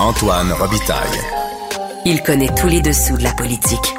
Antoine 0.00 0.52
Robitaille. 0.52 1.20
Il 2.04 2.20
connaît 2.22 2.52
tous 2.56 2.66
les 2.66 2.80
dessous 2.80 3.16
de 3.16 3.22
la 3.22 3.32
politique. 3.32 3.94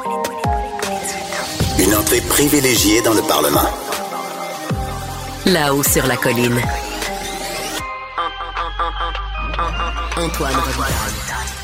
Une 1.78 1.94
entrée 1.94 2.20
privilégiée 2.20 3.00
dans 3.00 3.14
le 3.14 3.22
Parlement. 3.22 3.68
Là-haut 5.46 5.82
sur 5.82 6.06
la 6.06 6.16
colline. 6.16 6.60
Antoine 10.18 10.54
Robitaille. 10.54 10.94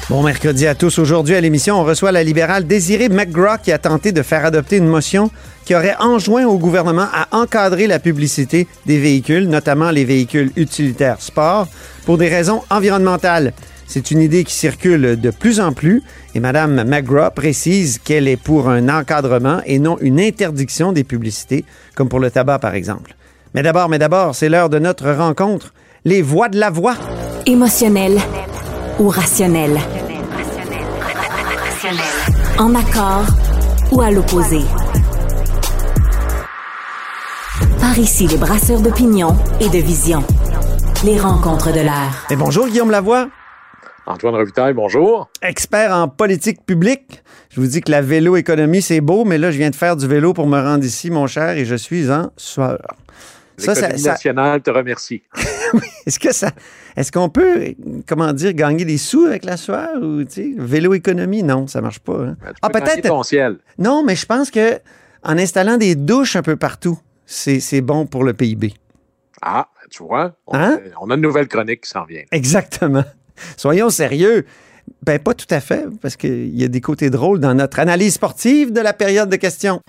Bon 0.08 0.22
mercredi 0.22 0.66
à 0.66 0.74
tous. 0.74 0.98
Aujourd'hui 0.98 1.34
à 1.34 1.40
l'émission, 1.40 1.78
on 1.78 1.84
reçoit 1.84 2.10
la 2.10 2.24
libérale 2.24 2.66
Désirée 2.66 3.10
McGraw 3.10 3.58
qui 3.62 3.70
a 3.70 3.78
tenté 3.78 4.12
de 4.12 4.22
faire 4.22 4.46
adopter 4.46 4.78
une 4.78 4.88
motion 4.88 5.30
qui 5.66 5.74
aurait 5.74 5.96
enjoint 6.00 6.46
au 6.46 6.56
gouvernement 6.56 7.06
à 7.12 7.28
encadrer 7.32 7.86
la 7.86 7.98
publicité 7.98 8.66
des 8.86 8.98
véhicules, 8.98 9.46
notamment 9.46 9.90
les 9.90 10.06
véhicules 10.06 10.52
utilitaires 10.56 11.20
sport, 11.20 11.68
pour 12.06 12.16
des 12.16 12.28
raisons 12.28 12.62
environnementales. 12.70 13.52
C'est 13.92 14.10
une 14.10 14.22
idée 14.22 14.42
qui 14.44 14.54
circule 14.54 15.20
de 15.20 15.30
plus 15.30 15.60
en 15.60 15.74
plus 15.74 16.02
et 16.34 16.40
Mme 16.40 16.82
McGraw 16.84 17.30
précise 17.30 17.98
qu'elle 17.98 18.26
est 18.26 18.38
pour 18.38 18.70
un 18.70 18.88
encadrement 18.88 19.60
et 19.66 19.78
non 19.78 19.98
une 20.00 20.18
interdiction 20.18 20.92
des 20.92 21.04
publicités, 21.04 21.66
comme 21.94 22.08
pour 22.08 22.18
le 22.18 22.30
tabac 22.30 22.58
par 22.58 22.74
exemple. 22.74 23.14
Mais 23.52 23.62
d'abord, 23.62 23.90
mais 23.90 23.98
d'abord, 23.98 24.34
c'est 24.34 24.48
l'heure 24.48 24.70
de 24.70 24.78
notre 24.78 25.10
rencontre. 25.10 25.74
Les 26.06 26.22
voix 26.22 26.48
de 26.48 26.58
la 26.58 26.70
voix. 26.70 26.94
Émotionnel 27.44 28.18
ou 28.98 29.08
rationnel? 29.10 29.78
En 32.58 32.74
accord 32.74 33.26
ou 33.90 34.00
à 34.00 34.10
l'opposé? 34.10 34.60
Par 37.78 37.98
ici, 37.98 38.26
les 38.26 38.38
brasseurs 38.38 38.80
d'opinion 38.80 39.36
et 39.60 39.68
de 39.68 39.84
vision. 39.84 40.24
Les 41.04 41.18
rencontres 41.18 41.74
de 41.74 41.80
l'air. 41.80 42.26
Et 42.30 42.36
bonjour 42.36 42.68
Guillaume 42.68 42.90
Lavoie. 42.90 43.28
Antoine 44.06 44.34
Revitaille, 44.34 44.74
bonjour. 44.74 45.30
expert 45.42 45.92
en 45.92 46.08
politique 46.08 46.66
publique. 46.66 47.22
Je 47.50 47.60
vous 47.60 47.66
dis 47.68 47.80
que 47.80 47.90
la 47.90 48.02
vélo-économie, 48.02 48.82
c'est 48.82 49.00
beau, 49.00 49.24
mais 49.24 49.38
là, 49.38 49.52
je 49.52 49.58
viens 49.58 49.70
de 49.70 49.76
faire 49.76 49.96
du 49.96 50.08
vélo 50.08 50.32
pour 50.32 50.46
me 50.48 50.60
rendre 50.60 50.84
ici, 50.84 51.10
mon 51.10 51.28
cher, 51.28 51.50
et 51.50 51.64
je 51.64 51.76
suis 51.76 52.10
en 52.10 52.32
sueur. 52.36 52.80
Ça, 53.58 53.76
ça, 53.76 53.88
nationale 53.90 54.60
te 54.60 54.70
remercie. 54.70 55.22
est-ce 56.06 56.18
que 56.18 56.32
ça, 56.32 56.50
est-ce 56.96 57.12
qu'on 57.12 57.28
peut, 57.28 57.74
comment 58.08 58.32
dire, 58.32 58.54
gagner 58.54 58.84
des 58.84 58.98
sous 58.98 59.24
avec 59.26 59.44
la 59.44 59.56
sueur 59.56 60.02
ou, 60.02 60.24
tu 60.24 60.32
sais, 60.32 60.54
vélo-économie? 60.56 61.44
Non, 61.44 61.68
ça 61.68 61.80
marche 61.80 62.00
pas. 62.00 62.24
Hein. 62.24 62.36
Ben, 62.42 62.52
ah, 62.60 62.70
peut-être. 62.70 63.08
Non, 63.78 64.02
mais 64.04 64.16
je 64.16 64.26
pense 64.26 64.50
que 64.50 64.80
en 65.22 65.38
installant 65.38 65.76
des 65.76 65.94
douches 65.94 66.34
un 66.34 66.42
peu 66.42 66.56
partout, 66.56 66.98
c'est 67.24 67.80
bon 67.82 68.06
pour 68.06 68.24
le 68.24 68.32
PIB. 68.32 68.74
Ah, 69.42 69.68
tu 69.90 70.02
vois, 70.02 70.34
on, 70.46 70.56
hein? 70.56 70.80
on 71.00 71.10
a 71.10 71.14
une 71.14 71.20
nouvelle 71.20 71.46
chronique 71.46 71.82
qui 71.82 71.90
s'en 71.90 72.04
vient. 72.04 72.22
Exactement. 72.32 73.04
Soyons 73.56 73.90
sérieux. 73.90 74.44
Ben, 75.02 75.18
pas 75.18 75.34
tout 75.34 75.46
à 75.50 75.60
fait, 75.60 75.86
parce 76.00 76.16
qu'il 76.16 76.56
y 76.58 76.64
a 76.64 76.68
des 76.68 76.80
côtés 76.80 77.10
drôles 77.10 77.40
dans 77.40 77.54
notre 77.54 77.78
analyse 77.78 78.14
sportive 78.14 78.72
de 78.72 78.80
la 78.80 78.92
période 78.92 79.28
de 79.28 79.36
questions. 79.36 79.80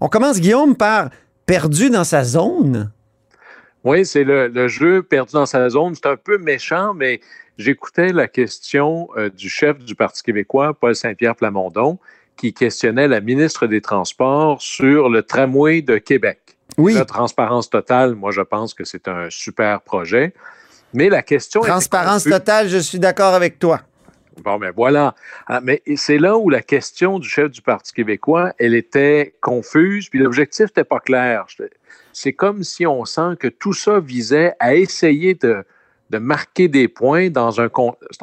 On 0.00 0.08
commence, 0.08 0.40
Guillaume, 0.40 0.76
par 0.76 1.10
perdu 1.46 1.90
dans 1.90 2.04
sa 2.04 2.24
zone. 2.24 2.90
Oui, 3.84 4.06
c'est 4.06 4.24
le, 4.24 4.68
jeu 4.68 5.02
perdu 5.02 5.32
dans 5.32 5.46
sa 5.46 5.68
zone. 5.68 5.94
C'est 5.94 6.06
un 6.06 6.16
peu 6.16 6.38
méchant, 6.38 6.94
mais 6.94 7.20
j'écoutais 7.58 8.12
la 8.12 8.28
question 8.28 9.08
euh, 9.16 9.30
du 9.30 9.48
chef 9.48 9.78
du 9.78 9.94
Parti 9.94 10.22
québécois, 10.22 10.74
Paul 10.74 10.94
Saint-Pierre 10.94 11.36
Plamondon, 11.36 11.98
qui 12.36 12.54
questionnait 12.54 13.08
la 13.08 13.20
ministre 13.20 13.66
des 13.66 13.80
Transports 13.80 14.62
sur 14.62 15.08
le 15.08 15.22
tramway 15.22 15.82
de 15.82 15.98
Québec. 15.98 16.49
Oui. 16.80 16.94
La 16.94 17.04
transparence 17.04 17.70
totale, 17.70 18.14
moi, 18.14 18.30
je 18.30 18.40
pense 18.40 18.74
que 18.74 18.84
c'est 18.84 19.08
un 19.08 19.28
super 19.30 19.80
projet. 19.82 20.32
Mais 20.92 21.08
la 21.08 21.22
question 21.22 21.60
Transparence 21.60 22.24
totale, 22.24 22.68
je 22.68 22.78
suis 22.78 22.98
d'accord 22.98 23.34
avec 23.34 23.58
toi. 23.58 23.80
Bon, 24.42 24.58
mais 24.58 24.70
voilà. 24.70 25.14
Ah, 25.46 25.60
mais 25.60 25.82
c'est 25.96 26.18
là 26.18 26.36
où 26.36 26.50
la 26.50 26.62
question 26.62 27.18
du 27.18 27.28
chef 27.28 27.50
du 27.50 27.62
Parti 27.62 27.92
québécois, 27.92 28.52
elle 28.58 28.74
était 28.74 29.34
confuse, 29.40 30.08
puis 30.08 30.18
l'objectif 30.18 30.66
n'était 30.66 30.84
pas 30.84 31.00
clair. 31.00 31.46
C'est 32.12 32.32
comme 32.32 32.64
si 32.64 32.86
on 32.86 33.04
sent 33.04 33.36
que 33.38 33.48
tout 33.48 33.72
ça 33.72 34.00
visait 34.00 34.54
à 34.58 34.74
essayer 34.74 35.34
de, 35.34 35.64
de 36.10 36.18
marquer 36.18 36.68
des 36.68 36.88
points 36.88 37.28
dans 37.28 37.60
un... 37.60 37.68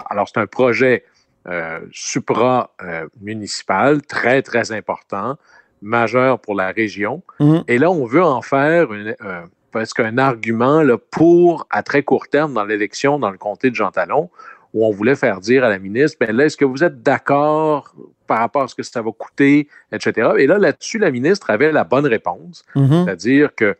Alors, 0.09 0.27
c'est 0.27 0.39
un 0.39 0.47
projet 0.47 1.05
euh, 1.47 1.79
supra-municipal, 1.91 4.01
très, 4.01 4.41
très 4.41 4.73
important, 4.73 5.37
majeur 5.81 6.39
pour 6.39 6.55
la 6.55 6.71
région. 6.71 7.21
Mhm. 7.39 7.63
Et 7.67 7.77
là, 7.77 7.91
on 7.91 8.05
veut 8.05 8.23
en 8.23 8.41
faire 8.41 8.91
une, 8.93 9.15
euh, 9.23 9.41
presque 9.71 9.99
un 9.99 10.17
argument 10.17 10.81
là, 10.81 10.97
pour, 10.97 11.67
à 11.69 11.83
très 11.83 12.03
court 12.03 12.27
terme, 12.27 12.53
dans 12.53 12.65
l'élection 12.65 13.19
dans 13.19 13.31
le 13.31 13.37
comté 13.37 13.69
de 13.69 13.75
Jean 13.75 13.91
Talon, 13.91 14.29
où 14.73 14.85
on 14.85 14.91
voulait 14.91 15.15
faire 15.15 15.39
dire 15.39 15.63
à 15.63 15.69
la 15.69 15.79
ministre, 15.79 16.17
ben 16.19 16.35
là, 16.35 16.45
est-ce 16.45 16.57
que 16.57 16.65
vous 16.65 16.83
êtes 16.83 17.01
d'accord 17.01 17.93
par 18.25 18.39
rapport 18.39 18.63
à 18.63 18.67
ce 18.67 18.75
que 18.75 18.83
ça 18.83 19.01
va 19.01 19.11
coûter, 19.11 19.67
etc. 19.91 20.31
Et 20.37 20.47
là, 20.47 20.57
là-dessus, 20.57 20.99
la 20.99 21.11
ministre 21.11 21.49
avait 21.49 21.71
la 21.71 21.83
bonne 21.83 22.05
réponse, 22.05 22.63
mhm. 22.75 23.05
c'est-à-dire 23.05 23.55
que, 23.55 23.77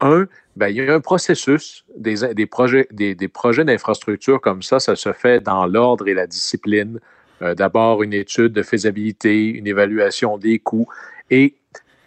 un, 0.00 0.26
ben, 0.56 0.68
il 0.68 0.76
y 0.76 0.88
a 0.88 0.94
un 0.94 1.00
processus, 1.00 1.84
des, 1.96 2.34
des 2.34 2.46
projets, 2.46 2.86
des, 2.90 3.14
des 3.14 3.28
projets 3.28 3.64
d'infrastructure 3.64 4.40
comme 4.40 4.62
ça, 4.62 4.80
ça 4.80 4.96
se 4.96 5.12
fait 5.12 5.40
dans 5.40 5.66
l'ordre 5.66 6.08
et 6.08 6.14
la 6.14 6.26
discipline. 6.26 6.98
Euh, 7.42 7.54
d'abord, 7.54 8.02
une 8.02 8.12
étude 8.12 8.52
de 8.52 8.62
faisabilité, 8.62 9.46
une 9.46 9.66
évaluation 9.66 10.38
des 10.38 10.58
coûts. 10.58 10.88
Et 11.32 11.56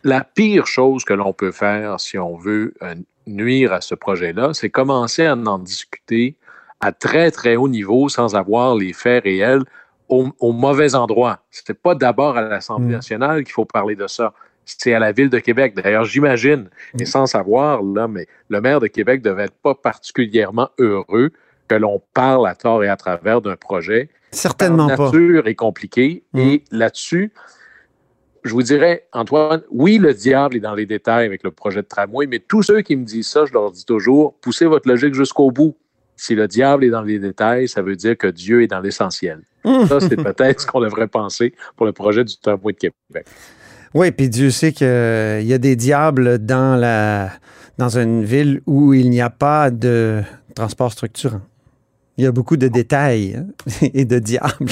la 0.04 0.24
pire 0.24 0.68
chose 0.68 1.04
que 1.04 1.14
l'on 1.14 1.34
peut 1.34 1.52
faire 1.52 2.00
si 2.00 2.18
on 2.18 2.38
veut 2.38 2.76
euh, 2.84 2.94
nuire 3.26 3.74
à 3.74 3.82
ce 3.82 3.96
projet-là, 3.96 4.52
c'est 4.54 4.70
commencer 4.70 5.26
à 5.26 5.36
en 5.36 5.58
discuter 5.58 6.38
à 6.80 6.92
très, 6.92 7.32
très 7.32 7.56
haut 7.56 7.68
niveau 7.68 8.08
sans 8.08 8.36
avoir 8.36 8.76
les 8.76 8.94
faits 8.94 9.24
réels 9.24 9.64
au, 10.08 10.52
mauvais 10.52 10.94
endroit. 10.94 11.40
Ce 11.50 11.64
n'est 11.68 11.76
pas 11.76 11.96
d'abord 11.96 12.38
à 12.38 12.44
l'Assemblée 12.44 12.90
mm. 12.90 12.98
nationale 12.98 13.44
qu'il 13.44 13.54
faut 13.54 13.66
parler 13.66 13.96
de 13.96 14.06
ça. 14.06 14.34
C'est 14.64 14.94
à 14.94 15.00
la 15.00 15.12
ville 15.12 15.32
de 15.32 15.40
Québec. 15.40 15.74
D'ailleurs, 15.76 16.06
j'imagine, 16.06 16.70
et 17.00 17.04
mm. 17.04 17.08
sans 17.08 17.26
savoir, 17.26 17.82
là, 17.82 18.08
mais 18.08 18.28
le 18.50 18.62
maire 18.62 18.80
de 18.80 18.88
Québec 18.88 19.24
ne 19.26 19.32
devait 19.32 19.46
être 19.46 19.58
pas 19.64 19.74
particulièrement 19.74 20.70
heureux 20.78 21.32
que 21.68 21.74
l'on 21.74 22.00
parle 22.14 22.48
à 22.48 22.54
tort 22.54 22.84
et 22.84 22.90
à 22.90 22.96
travers 22.96 23.42
d'un 23.42 23.56
projet. 23.56 24.10
Certainement 24.30 24.88
pas. 24.96 25.06
nature 25.06 25.48
est 25.48 25.56
compliqué. 25.56 26.24
Mm. 26.34 26.40
Et 26.40 26.64
là-dessus, 26.70 27.34
je 28.46 28.54
vous 28.54 28.62
dirais, 28.62 29.08
Antoine, 29.12 29.64
oui, 29.72 29.98
le 29.98 30.14
diable 30.14 30.56
est 30.56 30.60
dans 30.60 30.76
les 30.76 30.86
détails 30.86 31.26
avec 31.26 31.44
le 31.44 31.50
projet 31.50 31.82
de 31.82 31.88
tramway, 31.88 32.28
mais 32.28 32.40
tous 32.40 32.62
ceux 32.62 32.82
qui 32.82 32.96
me 32.96 33.04
disent 33.04 33.28
ça, 33.28 33.46
je 33.46 33.52
leur 33.52 33.72
dis 33.72 33.86
toujours, 33.86 34.36
poussez 34.36 34.66
votre 34.66 34.88
logique 34.88 35.16
jusqu'au 35.16 35.50
bout. 35.50 35.76
Si 36.16 36.36
le 36.36 36.48
diable 36.48 36.86
est 36.86 36.92
dans 36.92 37.02
les 37.02 37.18
détails, 37.18 37.68
ça 37.68 37.82
veut 37.82 37.96
dire 37.96 38.16
que 38.16 38.28
Dieu 38.28 38.62
est 38.62 38.68
dans 38.68 38.80
l'essentiel. 38.80 39.42
ça, 39.88 40.00
c'est 40.00 40.16
peut-être 40.16 40.62
ce 40.62 40.68
qu'on 40.68 40.80
devrait 40.80 41.08
penser 41.08 41.54
pour 41.76 41.88
le 41.88 41.92
projet 41.92 42.24
du 42.24 42.38
tramway 42.38 42.74
de 42.74 42.78
Québec. 42.78 43.26
Oui, 43.96 44.12
puis 44.12 44.30
Dieu 44.30 44.52
sait 44.52 44.72
qu'il 44.72 44.86
y 44.88 45.54
a 45.54 45.58
des 45.58 45.76
diables 45.76 46.38
dans, 46.38 46.80
la, 46.80 47.32
dans 47.80 47.98
une 47.98 48.24
ville 48.24 48.62
où 48.68 48.94
il 48.94 49.10
n'y 49.10 49.22
a 49.22 49.32
pas 49.32 49.72
de 49.72 50.22
transport 50.54 50.92
structurant. 50.92 51.42
Il 52.18 52.24
y 52.24 52.28
a 52.28 52.32
beaucoup 52.32 52.58
de 52.58 52.68
détails 52.68 53.38
hein, 53.38 53.48
et 53.94 54.06
de 54.06 54.20
diables 54.20 54.72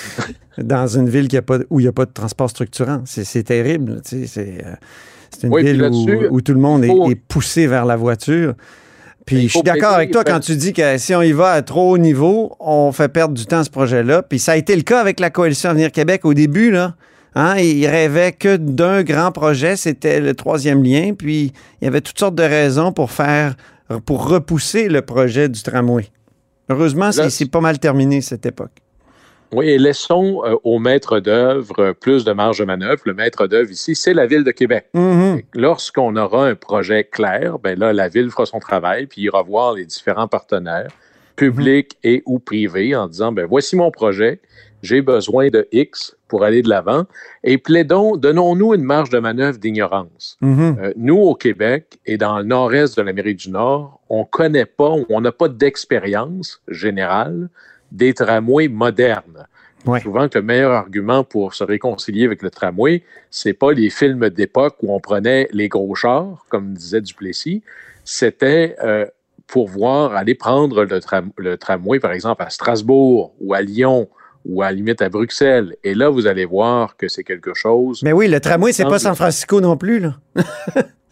dans 0.58 0.86
une 0.86 1.08
ville 1.08 1.28
qui 1.28 1.36
a 1.36 1.42
pas, 1.42 1.58
où 1.70 1.80
il 1.80 1.84
n'y 1.84 1.88
a 1.88 1.92
pas 1.92 2.06
de 2.06 2.12
transport 2.12 2.50
structurant. 2.50 3.02
C'est 3.04 3.42
terrible. 3.42 4.00
C'est 4.04 4.26
euh, 4.38 4.74
une 5.42 5.58
ville 5.58 5.82
où, 6.30 6.40
tout 6.40 6.52
le 6.52 6.60
monde 6.60 6.84
est, 6.84 7.14
poussé 7.14 7.66
vers 7.66 7.84
la 7.84 7.96
voiture. 7.96 8.54
Puis 9.24 9.42
je 9.42 9.52
suis 9.52 9.62
d'accord 9.62 9.94
avec 9.94 10.10
toi 10.10 10.24
quand 10.24 10.40
tu 10.40 10.56
dis 10.56 10.72
que 10.72 10.98
si 10.98 11.14
on 11.14 11.22
y 11.22 11.32
va 11.32 11.52
à 11.52 11.62
trop 11.62 11.92
haut 11.92 11.98
niveau, 11.98 12.56
on 12.58 12.90
fait 12.90 13.08
perdre 13.08 13.34
du 13.34 13.46
temps 13.46 13.60
à 13.60 13.64
ce 13.64 13.70
projet-là. 13.70 14.22
Puis 14.22 14.40
ça 14.40 14.52
a 14.52 14.56
été 14.56 14.74
le 14.74 14.82
cas 14.82 15.00
avec 15.00 15.20
la 15.20 15.30
coalition 15.30 15.70
Avenir 15.70 15.92
Québec 15.92 16.24
au 16.24 16.34
début, 16.34 16.70
là. 16.70 16.96
Hein, 17.34 17.56
ils 17.58 17.86
rêvaient 17.86 18.32
que 18.32 18.56
d'un 18.56 19.02
grand 19.02 19.32
projet, 19.32 19.76
c'était 19.76 20.20
le 20.20 20.34
troisième 20.34 20.82
lien. 20.82 21.14
Puis 21.16 21.52
il 21.80 21.84
y 21.84 21.88
avait 21.88 22.02
toutes 22.02 22.18
sortes 22.18 22.34
de 22.34 22.42
raisons 22.42 22.92
pour 22.92 23.10
faire, 23.10 23.54
pour 24.04 24.28
repousser 24.28 24.88
le 24.88 25.00
projet 25.02 25.48
du 25.48 25.62
tramway. 25.62 26.08
Heureusement, 26.68 27.10
c'est 27.12 27.50
pas 27.50 27.60
mal 27.60 27.78
terminé 27.78 28.20
cette 28.20 28.44
époque. 28.44 28.82
Oui, 29.52 29.68
et 29.68 29.78
laissons 29.78 30.42
euh, 30.44 30.56
au 30.64 30.78
maître 30.78 31.20
d'œuvre 31.20 31.92
plus 31.92 32.24
de 32.24 32.32
marge 32.32 32.58
de 32.58 32.64
manœuvre. 32.64 33.02
Le 33.04 33.12
maître 33.12 33.46
d'œuvre 33.46 33.70
ici, 33.70 33.94
c'est 33.94 34.14
la 34.14 34.26
Ville 34.26 34.44
de 34.44 34.50
Québec. 34.50 34.86
Mm-hmm. 34.94 35.44
Lorsqu'on 35.54 36.16
aura 36.16 36.46
un 36.46 36.54
projet 36.54 37.04
clair, 37.04 37.58
ben 37.58 37.78
là, 37.78 37.92
la 37.92 38.08
Ville 38.08 38.30
fera 38.30 38.46
son 38.46 38.60
travail, 38.60 39.06
puis 39.06 39.22
ira 39.22 39.42
voir 39.42 39.74
les 39.74 39.84
différents 39.84 40.28
partenaires, 40.28 40.90
publics 41.36 41.92
mm-hmm. 42.02 42.08
et 42.08 42.22
ou 42.24 42.38
privés, 42.38 42.96
en 42.96 43.08
disant, 43.08 43.32
ben 43.32 43.44
voici 43.44 43.76
mon 43.76 43.90
projet, 43.90 44.40
j'ai 44.82 45.02
besoin 45.02 45.48
de 45.48 45.68
X 45.70 46.16
pour 46.28 46.44
aller 46.44 46.62
de 46.62 46.70
l'avant, 46.70 47.04
et 47.44 47.58
plaidons, 47.58 48.16
donnons-nous 48.16 48.72
une 48.72 48.84
marge 48.84 49.10
de 49.10 49.18
manœuvre 49.18 49.58
d'ignorance. 49.58 50.38
Mm-hmm. 50.40 50.78
Euh, 50.80 50.92
nous, 50.96 51.18
au 51.18 51.34
Québec 51.34 51.98
et 52.06 52.16
dans 52.16 52.38
le 52.38 52.44
nord-est 52.44 52.96
de 52.96 53.02
l'Amérique 53.02 53.36
du 53.36 53.50
Nord, 53.50 54.00
on 54.08 54.20
ne 54.20 54.24
connaît 54.24 54.64
pas, 54.64 54.94
on 55.10 55.20
n'a 55.20 55.30
pas 55.30 55.48
d'expérience 55.48 56.62
générale 56.68 57.50
des 57.92 58.14
tramways 58.14 58.68
modernes. 58.68 59.46
Souvent 60.00 60.28
que 60.28 60.38
le 60.38 60.44
meilleur 60.44 60.72
argument 60.72 61.24
pour 61.24 61.54
se 61.54 61.64
réconcilier 61.64 62.24
avec 62.24 62.42
le 62.42 62.50
tramway, 62.50 63.02
c'est 63.30 63.52
pas 63.52 63.72
les 63.72 63.90
films 63.90 64.30
d'époque 64.30 64.76
où 64.82 64.94
on 64.94 65.00
prenait 65.00 65.48
les 65.52 65.68
gros 65.68 65.94
chars, 65.96 66.44
comme 66.48 66.74
disait 66.74 67.00
Duplessis, 67.00 67.62
c'était 68.04 68.76
euh, 68.82 69.06
pour 69.48 69.68
voir, 69.68 70.14
aller 70.14 70.36
prendre 70.36 70.84
le, 70.84 71.00
le 71.36 71.56
tramway, 71.56 71.98
par 71.98 72.12
exemple, 72.12 72.42
à 72.44 72.50
Strasbourg 72.50 73.34
ou 73.40 73.54
à 73.54 73.60
Lyon 73.60 74.08
ou 74.44 74.62
à 74.62 74.66
la 74.66 74.72
limite 74.72 75.02
à 75.02 75.08
Bruxelles. 75.08 75.74
Et 75.82 75.94
là, 75.94 76.08
vous 76.08 76.26
allez 76.26 76.44
voir 76.44 76.96
que 76.96 77.08
c'est 77.08 77.24
quelque 77.24 77.54
chose. 77.54 78.02
Mais 78.04 78.12
oui, 78.12 78.28
le 78.28 78.40
tramway, 78.40 78.72
c'est 78.72 78.84
pas 78.84 79.00
San 79.00 79.16
Francisco 79.16 79.60
non 79.60 79.76
plus, 79.76 79.98
là. 79.98 80.14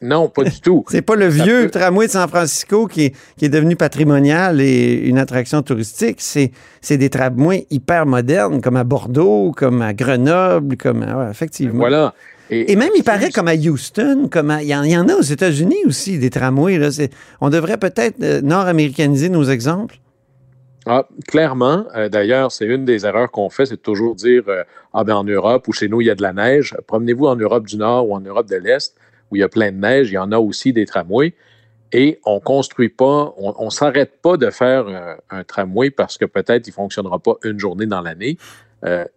non, 0.02 0.28
pas 0.28 0.44
du 0.44 0.60
tout. 0.60 0.84
c'est 0.88 1.02
pas 1.02 1.14
le 1.14 1.28
vieux 1.28 1.70
tramway 1.70 2.06
de 2.06 2.12
San 2.12 2.28
Francisco 2.28 2.86
qui 2.86 3.06
est, 3.06 3.14
qui 3.36 3.44
est, 3.44 3.48
devenu 3.50 3.76
patrimonial 3.76 4.60
et 4.60 4.94
une 4.94 5.18
attraction 5.18 5.62
touristique. 5.62 6.20
C'est, 6.20 6.96
des 6.96 7.10
tramways 7.10 7.66
hyper 7.70 8.06
modernes, 8.06 8.60
comme 8.62 8.76
à 8.76 8.84
Bordeaux, 8.84 9.52
comme 9.54 9.82
à 9.82 9.92
Grenoble, 9.92 10.76
comme 10.76 11.02
à, 11.02 11.28
effectivement. 11.30 11.78
Voilà. 11.78 12.14
Et, 12.52 12.74
même, 12.74 12.90
il 12.96 13.04
paraît 13.04 13.30
comme 13.30 13.46
à 13.46 13.54
Houston, 13.54 14.28
comme 14.28 14.56
il, 14.60 14.66
y 14.66 14.74
en, 14.74 15.08
a 15.08 15.14
aux 15.14 15.22
États-Unis 15.22 15.84
aussi, 15.86 16.18
des 16.18 16.30
tramways. 16.30 16.78
Là. 16.78 16.88
On 17.40 17.48
devrait 17.48 17.76
peut-être 17.76 18.16
euh, 18.22 18.40
nord-américaniser 18.40 19.28
nos 19.28 19.44
exemples. 19.44 20.00
Ah, 20.86 21.06
clairement. 21.28 21.84
Euh, 21.94 22.08
d'ailleurs, 22.08 22.50
c'est 22.50 22.64
une 22.64 22.84
des 22.84 23.06
erreurs 23.06 23.30
qu'on 23.30 23.50
fait, 23.50 23.66
c'est 23.66 23.76
de 23.76 23.80
toujours 23.80 24.16
dire 24.16 24.42
euh, 24.48 24.64
Ah, 24.92 25.04
ben 25.04 25.14
en 25.14 25.24
Europe 25.24 25.68
ou 25.68 25.72
chez 25.72 25.88
nous, 25.88 26.00
il 26.00 26.06
y 26.06 26.10
a 26.10 26.16
de 26.16 26.22
la 26.22 26.32
neige. 26.32 26.76
Promenez-vous 26.88 27.26
en 27.26 27.36
Europe 27.36 27.66
du 27.66 27.76
Nord 27.76 28.08
ou 28.08 28.14
en 28.14 28.20
Europe 28.20 28.48
de 28.48 28.56
l'Est, 28.56 28.96
où 29.30 29.36
il 29.36 29.40
y 29.40 29.42
a 29.42 29.48
plein 29.48 29.72
de 29.72 29.76
neige, 29.76 30.10
il 30.10 30.14
y 30.14 30.18
en 30.18 30.32
a 30.32 30.38
aussi 30.38 30.72
des 30.72 30.86
tramways. 30.86 31.34
Et 31.92 32.20
on 32.24 32.36
ne 32.36 32.40
construit 32.40 32.88
pas, 32.88 33.34
on 33.36 33.64
ne 33.64 33.70
s'arrête 33.70 34.20
pas 34.22 34.36
de 34.36 34.48
faire 34.50 35.18
un 35.28 35.42
tramway 35.42 35.90
parce 35.90 36.18
que 36.18 36.24
peut-être 36.24 36.68
il 36.68 36.70
ne 36.70 36.74
fonctionnera 36.74 37.18
pas 37.18 37.34
une 37.42 37.58
journée 37.58 37.86
dans 37.86 38.00
l'année. 38.00 38.38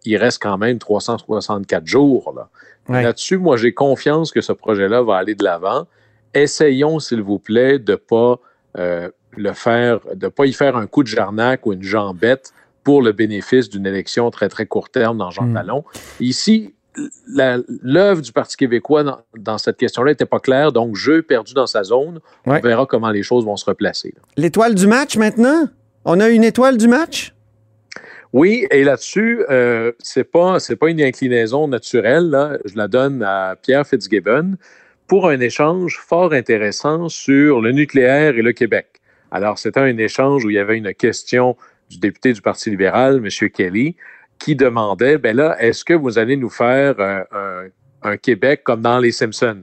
il 0.04 0.16
reste 0.16 0.42
quand 0.42 0.58
même 0.58 0.78
364 0.78 1.86
jours. 1.86 2.34
Là. 2.34 2.48
Là-dessus, 2.88 3.38
moi, 3.38 3.56
j'ai 3.56 3.72
confiance 3.72 4.30
que 4.30 4.40
ce 4.40 4.52
projet-là 4.52 5.02
va 5.02 5.16
aller 5.16 5.34
de 5.34 5.44
l'avant. 5.44 5.86
Essayons, 6.34 6.98
s'il 6.98 7.22
vous 7.22 7.38
plaît, 7.38 7.78
de 7.78 7.92
ne 7.92 7.96
pas 7.96 8.40
euh, 8.78 9.08
le 9.36 9.52
faire, 9.52 10.00
de 10.14 10.28
pas 10.28 10.46
y 10.46 10.52
faire 10.52 10.76
un 10.76 10.86
coup 10.86 11.02
de 11.02 11.08
jarnac 11.08 11.66
ou 11.66 11.72
une 11.72 11.82
jambette 11.82 12.52
pour 12.82 13.02
le 13.02 13.12
bénéfice 13.12 13.70
d'une 13.70 13.86
élection 13.86 14.30
très, 14.30 14.48
très 14.48 14.66
court 14.66 14.90
terme 14.90 15.18
dans 15.18 15.30
Jean 15.30 15.46
hmm. 15.46 15.54
Talon. 15.54 15.84
Ici, 16.20 16.73
l'œuvre 17.82 18.20
du 18.22 18.32
Parti 18.32 18.56
québécois 18.56 19.04
dans, 19.36 19.58
cette 19.58 19.76
question-là 19.76 20.12
n'était 20.12 20.26
pas 20.26 20.40
claire, 20.40 20.72
donc 20.72 20.96
jeu 20.96 21.22
perdu 21.22 21.54
dans 21.54 21.66
sa 21.66 21.82
zone. 21.82 22.20
On 22.46 22.58
verra 22.58 22.86
comment 22.86 23.10
les 23.10 23.22
choses 23.22 23.44
vont 23.44 23.56
se 23.56 23.64
replacer. 23.64 24.14
L'étoile 24.36 24.74
du 24.74 24.86
match 24.86 25.16
maintenant? 25.16 25.68
On 26.04 26.20
a 26.20 26.28
une 26.28 26.44
étoile 26.44 26.76
du 26.76 26.88
match? 26.88 27.34
Oui, 28.32 28.66
et 28.70 28.82
là-dessus, 28.82 29.44
euh, 29.48 29.92
c'est 30.00 30.24
pas 30.24 30.58
c'est 30.58 30.74
pas 30.74 30.90
une 30.90 31.00
inclinaison 31.00 31.68
naturelle. 31.68 32.30
Là. 32.30 32.58
Je 32.64 32.76
la 32.76 32.88
donne 32.88 33.22
à 33.22 33.54
Pierre 33.60 33.86
Fitzgibbon 33.86 34.56
pour 35.06 35.28
un 35.28 35.38
échange 35.38 36.00
fort 36.04 36.32
intéressant 36.32 37.08
sur 37.08 37.60
le 37.60 37.70
nucléaire 37.70 38.36
et 38.36 38.42
le 38.42 38.52
Québec. 38.52 38.86
Alors, 39.30 39.58
c'était 39.58 39.80
un 39.80 39.96
échange 39.98 40.44
où 40.44 40.50
il 40.50 40.54
y 40.54 40.58
avait 40.58 40.76
une 40.76 40.94
question 40.94 41.56
du 41.90 41.98
député 41.98 42.32
du 42.32 42.40
Parti 42.40 42.70
libéral, 42.70 43.16
M. 43.16 43.50
Kelly, 43.50 43.96
qui 44.38 44.56
demandait, 44.56 45.18
ben 45.18 45.36
là, 45.36 45.56
est-ce 45.60 45.84
que 45.84 45.94
vous 45.94 46.18
allez 46.18 46.36
nous 46.36 46.50
faire 46.50 47.00
un, 47.00 47.68
un 48.04 48.16
Québec 48.16 48.60
comme 48.64 48.82
dans 48.82 48.98
les 48.98 49.12
Simpsons, 49.12 49.62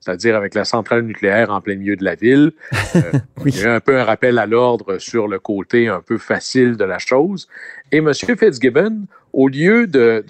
c'est-à-dire 0.00 0.34
avec 0.34 0.54
la 0.54 0.64
centrale 0.64 1.02
nucléaire 1.02 1.50
en 1.50 1.60
plein 1.60 1.76
milieu 1.76 1.94
de 1.94 2.04
la 2.04 2.14
ville. 2.14 2.52
Euh, 2.96 3.00
il 3.46 3.60
y 3.60 3.64
a 3.64 3.74
un 3.74 3.80
peu 3.80 3.98
un 3.98 4.04
rappel 4.04 4.38
à 4.38 4.46
l'ordre 4.46 4.98
sur 4.98 5.28
le 5.28 5.38
côté 5.38 5.88
un 5.88 6.00
peu 6.00 6.18
facile 6.18 6.76
de 6.76 6.84
la 6.84 6.98
chose. 6.98 7.48
Et 7.92 7.98
M. 7.98 8.12
Fitzgibbon, 8.14 9.06
au 9.32 9.48
lieu 9.48 9.86
de, 9.86 10.24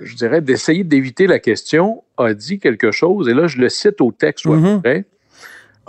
je 0.00 0.14
dirais, 0.16 0.40
d'essayer 0.40 0.84
d'éviter 0.84 1.26
la 1.26 1.38
question, 1.38 2.02
a 2.16 2.34
dit 2.34 2.58
quelque 2.58 2.90
chose, 2.90 3.28
et 3.28 3.34
là, 3.34 3.46
je 3.46 3.58
le 3.58 3.68
cite 3.68 4.00
au 4.00 4.12
texte 4.12 4.44
ou 4.44 4.54
mm-hmm. 4.54 5.04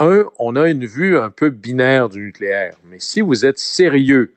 Un, 0.01 0.23
on 0.39 0.55
a 0.55 0.69
une 0.69 0.85
vue 0.85 1.17
un 1.17 1.29
peu 1.29 1.49
binaire 1.49 2.07
du 2.07 2.21
nucléaire, 2.21 2.75
mais 2.89 2.99
si 2.99 3.19
vous 3.19 3.45
êtes 3.45 3.59
sérieux 3.59 4.31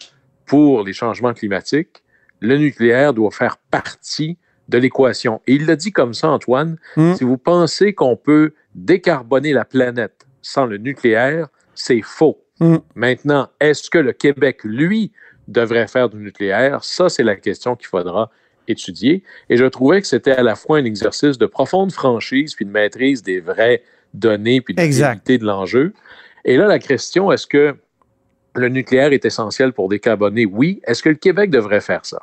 pour 0.44 0.82
les 0.82 0.92
changements 0.92 1.32
climatiques, 1.34 2.02
le 2.42 2.58
nucléaire 2.58 3.14
doit 3.14 3.30
faire 3.30 3.56
partie 3.70 4.36
de 4.68 4.78
l'équation. 4.78 5.40
Et 5.46 5.54
il 5.54 5.66
l'a 5.66 5.76
dit 5.76 5.92
comme 5.92 6.14
ça, 6.14 6.28
Antoine, 6.28 6.76
hmm. 6.96 7.14
si 7.14 7.24
vous 7.24 7.38
pensez 7.38 7.94
qu'on 7.94 8.16
peut 8.16 8.52
décarboner 8.74 9.52
la 9.52 9.64
planète 9.64 10.26
sans 10.40 10.66
le 10.66 10.78
nucléaire, 10.78 11.48
c'est 11.74 12.02
faux. 12.02 12.42
Hmm. 12.60 12.78
Maintenant, 12.94 13.48
est-ce 13.60 13.90
que 13.90 13.98
le 13.98 14.12
Québec, 14.12 14.60
lui, 14.64 15.12
devrait 15.48 15.86
faire 15.86 16.08
du 16.08 16.16
nucléaire? 16.16 16.84
Ça, 16.84 17.08
c'est 17.08 17.22
la 17.22 17.36
question 17.36 17.76
qu'il 17.76 17.88
faudra 17.88 18.30
étudier. 18.68 19.22
Et 19.48 19.56
je 19.56 19.64
trouvais 19.64 20.00
que 20.00 20.06
c'était 20.06 20.32
à 20.32 20.42
la 20.42 20.56
fois 20.56 20.78
un 20.78 20.84
exercice 20.84 21.38
de 21.38 21.46
profonde 21.46 21.92
franchise 21.92 22.54
puis 22.54 22.64
de 22.64 22.70
maîtrise 22.70 23.22
des 23.22 23.40
vraies 23.40 23.82
données 24.14 24.60
puis 24.60 24.74
de 24.74 24.80
réalité 24.80 25.38
de 25.38 25.44
l'enjeu. 25.44 25.92
Et 26.44 26.56
là, 26.56 26.66
la 26.66 26.78
question, 26.78 27.30
est-ce 27.32 27.46
que 27.46 27.76
le 28.54 28.68
nucléaire 28.68 29.12
est 29.12 29.24
essentiel 29.24 29.72
pour 29.72 29.88
décarboner? 29.88 30.46
Oui. 30.46 30.80
Est-ce 30.86 31.02
que 31.02 31.08
le 31.08 31.14
Québec 31.16 31.50
devrait 31.50 31.80
faire 31.80 32.04
ça? 32.04 32.18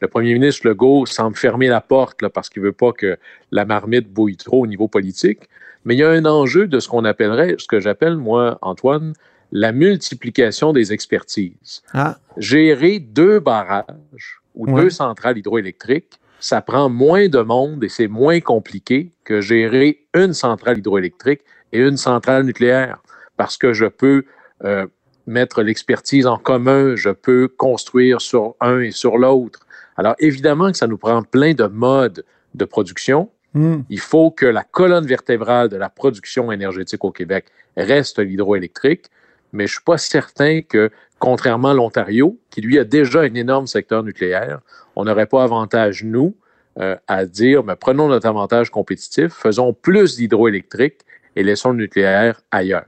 Le 0.00 0.08
premier 0.08 0.34
ministre 0.34 0.66
Legault 0.66 1.06
semble 1.06 1.36
fermer 1.36 1.68
la 1.68 1.80
porte 1.80 2.22
là, 2.22 2.30
parce 2.30 2.48
qu'il 2.48 2.62
ne 2.62 2.68
veut 2.68 2.72
pas 2.72 2.92
que 2.92 3.16
la 3.50 3.64
marmite 3.64 4.08
bouille 4.08 4.36
trop 4.36 4.62
au 4.62 4.66
niveau 4.66 4.88
politique. 4.88 5.48
Mais 5.84 5.94
il 5.94 5.98
y 5.98 6.02
a 6.02 6.10
un 6.10 6.24
enjeu 6.24 6.66
de 6.66 6.80
ce 6.80 6.88
qu'on 6.88 7.04
appellerait, 7.04 7.54
ce 7.58 7.66
que 7.66 7.80
j'appelle, 7.80 8.16
moi, 8.16 8.58
Antoine, 8.60 9.14
la 9.52 9.72
multiplication 9.72 10.72
des 10.72 10.92
expertises. 10.92 11.82
Ah. 11.94 12.18
Gérer 12.36 12.98
deux 12.98 13.38
barrages 13.38 14.40
ou 14.54 14.66
deux 14.66 14.90
centrales 14.90 15.38
hydroélectriques, 15.38 16.18
ça 16.40 16.60
prend 16.60 16.88
moins 16.88 17.28
de 17.28 17.40
monde 17.40 17.84
et 17.84 17.88
c'est 17.88 18.08
moins 18.08 18.40
compliqué 18.40 19.12
que 19.24 19.40
gérer 19.40 20.06
une 20.14 20.32
centrale 20.32 20.78
hydroélectrique 20.78 21.42
et 21.72 21.78
une 21.78 21.96
centrale 21.96 22.44
nucléaire. 22.44 22.98
Parce 23.36 23.56
que 23.56 23.72
je 23.72 23.86
peux 23.86 24.24
euh, 24.64 24.86
mettre 25.26 25.62
l'expertise 25.62 26.26
en 26.26 26.38
commun, 26.38 26.96
je 26.96 27.10
peux 27.10 27.48
construire 27.48 28.20
sur 28.20 28.54
un 28.60 28.80
et 28.80 28.90
sur 28.90 29.18
l'autre. 29.18 29.65
Alors, 29.96 30.14
évidemment 30.18 30.70
que 30.70 30.76
ça 30.76 30.86
nous 30.86 30.98
prend 30.98 31.22
plein 31.22 31.54
de 31.54 31.66
modes 31.66 32.24
de 32.54 32.64
production. 32.64 33.30
Hmm. 33.54 33.80
Il 33.88 34.00
faut 34.00 34.30
que 34.30 34.46
la 34.46 34.62
colonne 34.62 35.06
vertébrale 35.06 35.68
de 35.68 35.76
la 35.76 35.88
production 35.88 36.52
énergétique 36.52 37.04
au 37.04 37.10
Québec 37.10 37.46
reste 37.76 38.18
l'hydroélectrique, 38.18 39.06
mais 39.52 39.66
je 39.66 39.72
ne 39.72 39.76
suis 39.76 39.84
pas 39.84 39.98
certain 39.98 40.60
que, 40.60 40.90
contrairement 41.18 41.70
à 41.70 41.74
l'Ontario, 41.74 42.38
qui 42.50 42.60
lui 42.60 42.78
a 42.78 42.84
déjà 42.84 43.20
un 43.20 43.34
énorme 43.34 43.66
secteur 43.66 44.02
nucléaire, 44.02 44.60
on 44.96 45.04
n'aurait 45.04 45.26
pas 45.26 45.42
avantage, 45.42 46.04
nous, 46.04 46.34
euh, 46.78 46.96
à 47.06 47.24
dire, 47.24 47.64
mais 47.64 47.76
prenons 47.76 48.08
notre 48.08 48.26
avantage 48.26 48.70
compétitif, 48.70 49.32
faisons 49.32 49.72
plus 49.72 50.16
d'hydroélectrique 50.16 50.98
et 51.34 51.42
laissons 51.42 51.70
le 51.70 51.78
nucléaire 51.78 52.42
ailleurs. 52.50 52.84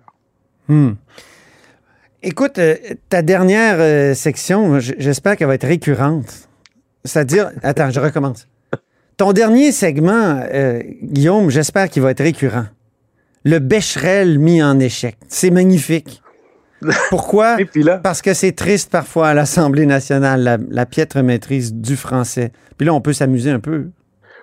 Hmm. 0.68 0.92
Écoute, 2.22 2.58
euh, 2.58 2.74
ta 3.08 3.22
dernière 3.22 3.76
euh, 3.78 4.12
section, 4.12 4.80
j'espère 4.80 5.36
qu'elle 5.36 5.46
va 5.46 5.54
être 5.54 5.66
récurrente. 5.66 6.47
C'est-à-dire, 7.08 7.50
attends, 7.62 7.90
je 7.90 8.00
recommence. 8.00 8.46
Ton 9.16 9.32
dernier 9.32 9.72
segment, 9.72 10.42
euh, 10.52 10.80
Guillaume, 11.02 11.50
j'espère 11.50 11.88
qu'il 11.88 12.02
va 12.02 12.12
être 12.12 12.22
récurrent. 12.22 12.66
Le 13.44 13.58
Becherel 13.58 14.38
mis 14.38 14.62
en 14.62 14.78
échec. 14.78 15.16
C'est 15.26 15.50
magnifique. 15.50 16.22
Pourquoi? 17.10 17.56
Parce 18.04 18.22
que 18.22 18.32
c'est 18.34 18.52
triste 18.52 18.92
parfois 18.92 19.28
à 19.28 19.34
l'Assemblée 19.34 19.86
nationale, 19.86 20.60
la, 20.70 20.86
piètre 20.86 21.20
maîtrise 21.22 21.74
du 21.74 21.96
français. 21.96 22.52
Puis 22.76 22.86
là, 22.86 22.94
on 22.94 23.00
peut 23.00 23.12
s'amuser 23.12 23.50
un 23.50 23.58
peu. 23.58 23.86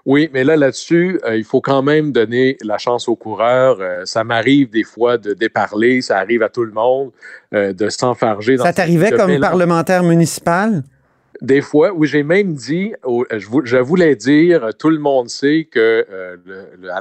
Oui, 0.06 0.30
mais 0.34 0.44
là, 0.44 0.58
là-dessus, 0.58 1.20
euh, 1.26 1.38
il 1.38 1.46
faut 1.46 1.62
quand 1.62 1.82
même 1.82 2.12
donner 2.12 2.58
la 2.62 2.78
chance 2.78 3.08
aux 3.08 3.16
coureurs. 3.16 3.78
Euh, 3.80 4.02
ça 4.04 4.24
m'arrive 4.26 4.70
des 4.70 4.84
fois 4.84 5.18
de 5.18 5.34
déparler, 5.34 6.02
ça 6.02 6.18
arrive 6.18 6.44
à 6.44 6.50
tout 6.50 6.64
le 6.64 6.74
monde, 6.74 7.12
de 7.54 7.90
s'enfarger. 7.90 8.58
Ça 8.58 8.74
t'arrivait 8.74 9.12
comme 9.12 9.40
parlementaire 9.40 10.04
municipal? 10.04 10.84
Des 11.42 11.62
fois, 11.62 11.94
où 11.94 12.06
j'ai 12.06 12.24
même 12.24 12.54
dit, 12.54 12.94
je, 13.04 13.78
voulais 13.78 14.16
dire, 14.16 14.70
tout 14.78 14.90
le 14.90 15.00
monde 15.00 15.30
sait 15.30 15.68
que 15.70 16.06
euh, 16.10 16.38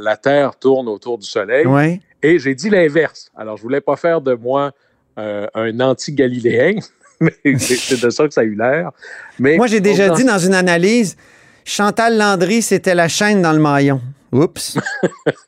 la 0.02 0.16
Terre 0.16 0.56
tourne 0.56 0.88
autour 0.88 1.18
du 1.18 1.26
Soleil. 1.26 2.00
Et 2.22 2.38
j'ai 2.38 2.54
dit 2.54 2.70
l'inverse. 2.70 3.30
Alors, 3.36 3.56
je 3.56 3.62
voulais 3.62 3.80
pas 3.80 3.96
faire 3.96 4.20
de 4.20 4.34
moi 4.34 4.72
euh, 5.18 5.46
un 5.54 5.78
anti-galiléen, 5.80 6.80
mais 7.20 7.32
c'est 7.58 8.00
de 8.00 8.10
ça 8.10 8.26
que 8.26 8.34
ça 8.34 8.40
a 8.40 8.44
eu 8.44 8.54
l'air. 8.54 8.90
Moi, 9.38 9.66
j'ai 9.66 9.80
déjà 9.80 10.08
dit 10.10 10.24
dans 10.24 10.38
une 10.38 10.54
analyse, 10.54 11.16
Chantal 11.64 12.16
Landry, 12.18 12.62
c'était 12.62 12.94
la 12.94 13.08
chaîne 13.08 13.42
dans 13.42 13.52
le 13.52 13.60
maillon. 13.60 14.00
Oups. 14.32 14.78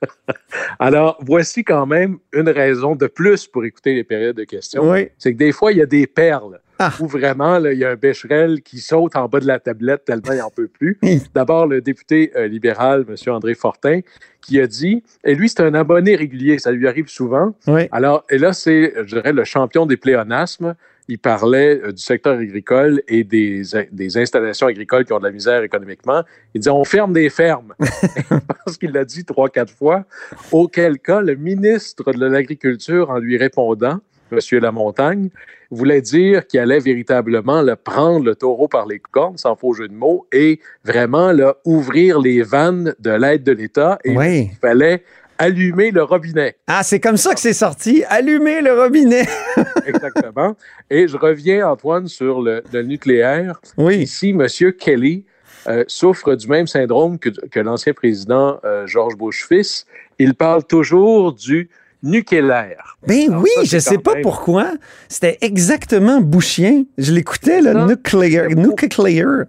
Alors, 0.78 1.18
voici 1.20 1.64
quand 1.64 1.86
même 1.86 2.18
une 2.32 2.48
raison 2.48 2.94
de 2.94 3.06
plus 3.06 3.46
pour 3.46 3.64
écouter 3.64 3.94
les 3.94 4.04
périodes 4.04 4.36
de 4.36 4.44
questions. 4.44 4.94
C'est 5.18 5.32
que 5.32 5.38
des 5.38 5.52
fois, 5.52 5.72
il 5.72 5.78
y 5.78 5.82
a 5.82 5.86
des 5.86 6.06
perles. 6.06 6.60
Ah. 6.78 6.92
Où 7.00 7.06
vraiment, 7.06 7.58
il 7.64 7.78
y 7.78 7.84
a 7.84 7.90
un 7.90 7.96
Becherel 7.96 8.60
qui 8.62 8.78
saute 8.80 9.16
en 9.16 9.28
bas 9.28 9.40
de 9.40 9.46
la 9.46 9.58
tablette 9.58 10.04
tellement 10.04 10.32
il 10.32 10.38
n'en 10.38 10.50
peut 10.50 10.68
plus. 10.68 10.98
D'abord, 11.34 11.66
le 11.66 11.80
député 11.80 12.32
euh, 12.36 12.46
libéral, 12.46 13.06
M. 13.08 13.32
André 13.32 13.54
Fortin, 13.54 14.00
qui 14.42 14.60
a 14.60 14.66
dit, 14.66 15.02
et 15.24 15.34
lui, 15.34 15.48
c'est 15.48 15.60
un 15.60 15.74
abonné 15.74 16.16
régulier, 16.16 16.58
ça 16.58 16.72
lui 16.72 16.86
arrive 16.86 17.08
souvent. 17.08 17.54
Alors, 17.90 18.24
et 18.30 18.38
là, 18.38 18.52
c'est, 18.52 18.92
je 18.96 19.16
dirais, 19.16 19.32
le 19.32 19.44
champion 19.44 19.86
des 19.86 19.96
pléonasmes. 19.96 20.74
Il 21.08 21.20
parlait 21.20 21.80
euh, 21.82 21.92
du 21.92 22.02
secteur 22.02 22.36
agricole 22.38 23.00
et 23.06 23.22
des, 23.22 23.62
des, 23.92 24.18
installations 24.18 24.66
agricoles 24.66 25.04
qui 25.04 25.12
ont 25.12 25.20
de 25.20 25.24
la 25.24 25.30
misère 25.30 25.62
économiquement. 25.62 26.24
Il 26.52 26.60
disait, 26.60 26.70
on 26.70 26.84
ferme 26.84 27.12
des 27.12 27.30
fermes. 27.30 27.74
je 27.80 28.38
pense 28.64 28.76
qu'il 28.76 28.90
l'a 28.90 29.04
dit 29.04 29.24
trois, 29.24 29.48
quatre 29.48 29.72
fois. 29.72 30.04
Auquel 30.50 30.98
cas, 30.98 31.20
le 31.20 31.36
ministre 31.36 32.12
de 32.12 32.26
l'Agriculture, 32.26 33.10
en 33.10 33.18
lui 33.18 33.36
répondant, 33.36 34.00
M. 34.32 34.38
Lamontagne, 34.60 35.30
voulait 35.70 36.00
dire 36.00 36.46
qu'il 36.46 36.60
allait 36.60 36.78
véritablement 36.78 37.62
le 37.62 37.76
prendre 37.76 38.24
le 38.24 38.34
taureau 38.34 38.68
par 38.68 38.86
les 38.86 38.98
cornes, 39.00 39.36
sans 39.36 39.56
faux 39.56 39.72
jeu 39.74 39.88
de 39.88 39.94
mots, 39.94 40.26
et 40.32 40.60
vraiment 40.84 41.32
là, 41.32 41.56
ouvrir 41.64 42.20
les 42.20 42.42
vannes 42.42 42.94
de 43.00 43.10
l'aide 43.10 43.42
de 43.42 43.52
l'État. 43.52 43.98
Et 44.04 44.16
Oui. 44.16 44.50
il 44.52 44.58
fallait 44.60 45.02
allumer 45.38 45.90
le 45.90 46.02
robinet. 46.02 46.56
Ah, 46.66 46.82
c'est 46.82 47.00
comme 47.00 47.16
ça 47.18 47.34
que 47.34 47.40
c'est 47.40 47.52
sorti. 47.52 48.04
Allumer 48.08 48.62
le 48.62 48.72
robinet. 48.80 49.26
Exactement. 49.86 50.56
Et 50.88 51.08
je 51.08 51.16
reviens, 51.16 51.68
Antoine, 51.68 52.08
sur 52.08 52.40
le, 52.40 52.62
le 52.72 52.82
nucléaire. 52.82 53.60
Oui. 53.76 53.96
Ici, 53.98 54.30
M. 54.30 54.46
Kelly 54.72 55.24
euh, 55.68 55.84
souffre 55.88 56.34
du 56.36 56.46
même 56.48 56.66
syndrome 56.66 57.18
que, 57.18 57.28
que 57.28 57.60
l'ancien 57.60 57.92
président 57.92 58.58
euh, 58.64 58.86
George 58.86 59.16
Bush 59.16 59.46
fils. 59.46 59.84
Il 60.18 60.34
parle 60.34 60.64
toujours 60.64 61.32
du 61.34 61.68
nucléaire. 62.06 62.96
Ben 63.06 63.28
Alors 63.30 63.42
oui, 63.42 63.50
ça, 63.56 63.64
je 63.64 63.78
sais 63.78 63.98
pas 63.98 64.14
même- 64.14 64.22
pourquoi. 64.22 64.72
C'était 65.08 65.38
exactement 65.40 66.20
bouchien. 66.20 66.84
Je 66.98 67.12
l'écoutais, 67.12 67.60
le 67.60 67.86
nucléaire. 67.86 68.48
Nucléaire. 68.50 69.44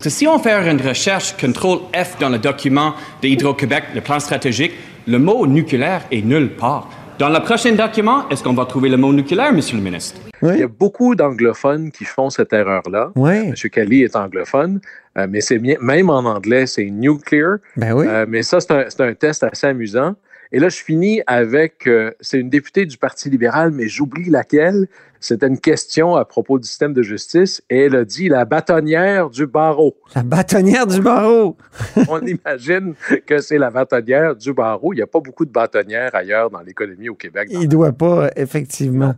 Si 0.00 0.26
on 0.26 0.38
fait 0.38 0.52
une 0.70 0.80
recherche 0.80 1.34
CTRL 1.36 1.78
F 1.94 2.18
dans 2.20 2.28
le 2.28 2.38
document 2.38 2.94
de 3.22 3.28
Hydro-Québec, 3.28 3.84
le 3.94 4.00
plan 4.00 4.20
stratégique, 4.20 4.72
le 5.06 5.18
mot 5.18 5.46
nucléaire 5.46 6.02
est 6.10 6.22
nulle 6.22 6.50
part. 6.56 6.88
Dans 7.18 7.28
le 7.28 7.40
prochain 7.40 7.72
document, 7.72 8.28
est-ce 8.30 8.42
qu'on 8.42 8.54
va 8.54 8.64
trouver 8.64 8.88
le 8.88 8.96
mot 8.96 9.12
nucléaire, 9.12 9.52
Monsieur 9.52 9.76
le 9.76 9.82
ministre? 9.82 10.20
Il 10.42 10.58
y 10.58 10.62
a 10.62 10.66
beaucoup 10.68 11.14
d'anglophones 11.14 11.92
qui 11.92 12.04
font 12.04 12.30
cette 12.30 12.52
erreur-là. 12.52 13.12
Oui. 13.14 13.30
M. 13.36 13.54
Kelly 13.70 14.02
est 14.02 14.16
anglophone, 14.16 14.80
euh, 15.16 15.26
mais 15.30 15.40
c'est 15.40 15.58
bien, 15.58 15.76
même 15.80 16.10
en 16.10 16.18
anglais, 16.24 16.66
c'est 16.66 16.86
nuclear. 16.86 17.58
Ben 17.76 17.92
oui. 17.92 18.06
Euh, 18.08 18.26
mais 18.28 18.42
ça, 18.42 18.58
c'est 18.60 18.72
un, 18.72 18.84
c'est 18.88 19.02
un 19.02 19.14
test 19.14 19.44
assez 19.44 19.68
amusant. 19.68 20.14
Et 20.54 20.58
là, 20.58 20.68
je 20.68 20.76
finis 20.76 21.22
avec, 21.26 21.86
euh, 21.86 22.12
c'est 22.20 22.38
une 22.38 22.50
députée 22.50 22.84
du 22.84 22.98
Parti 22.98 23.30
libéral, 23.30 23.70
mais 23.70 23.88
j'oublie 23.88 24.28
laquelle. 24.28 24.86
C'était 25.18 25.46
une 25.46 25.60
question 25.60 26.16
à 26.16 26.24
propos 26.24 26.58
du 26.58 26.66
système 26.66 26.92
de 26.92 27.02
justice 27.02 27.62
et 27.70 27.82
elle 27.82 27.94
a 27.94 28.04
dit 28.04 28.28
la 28.28 28.44
bâtonnière 28.44 29.30
du 29.30 29.46
barreau. 29.46 29.96
La 30.16 30.24
bâtonnière 30.24 30.86
du 30.86 31.00
barreau. 31.00 31.56
On 32.08 32.20
imagine 32.26 32.94
que 33.24 33.38
c'est 33.38 33.56
la 33.56 33.70
bâtonnière 33.70 34.34
du 34.34 34.52
barreau. 34.52 34.92
Il 34.92 34.96
n'y 34.96 35.02
a 35.02 35.06
pas 35.06 35.20
beaucoup 35.20 35.44
de 35.44 35.52
bâtonnières 35.52 36.12
ailleurs 36.14 36.50
dans 36.50 36.60
l'économie 36.60 37.08
au 37.08 37.14
Québec. 37.14 37.48
Il 37.52 37.68
doit 37.68 37.92
pas, 37.92 38.30
effectivement. 38.34 39.14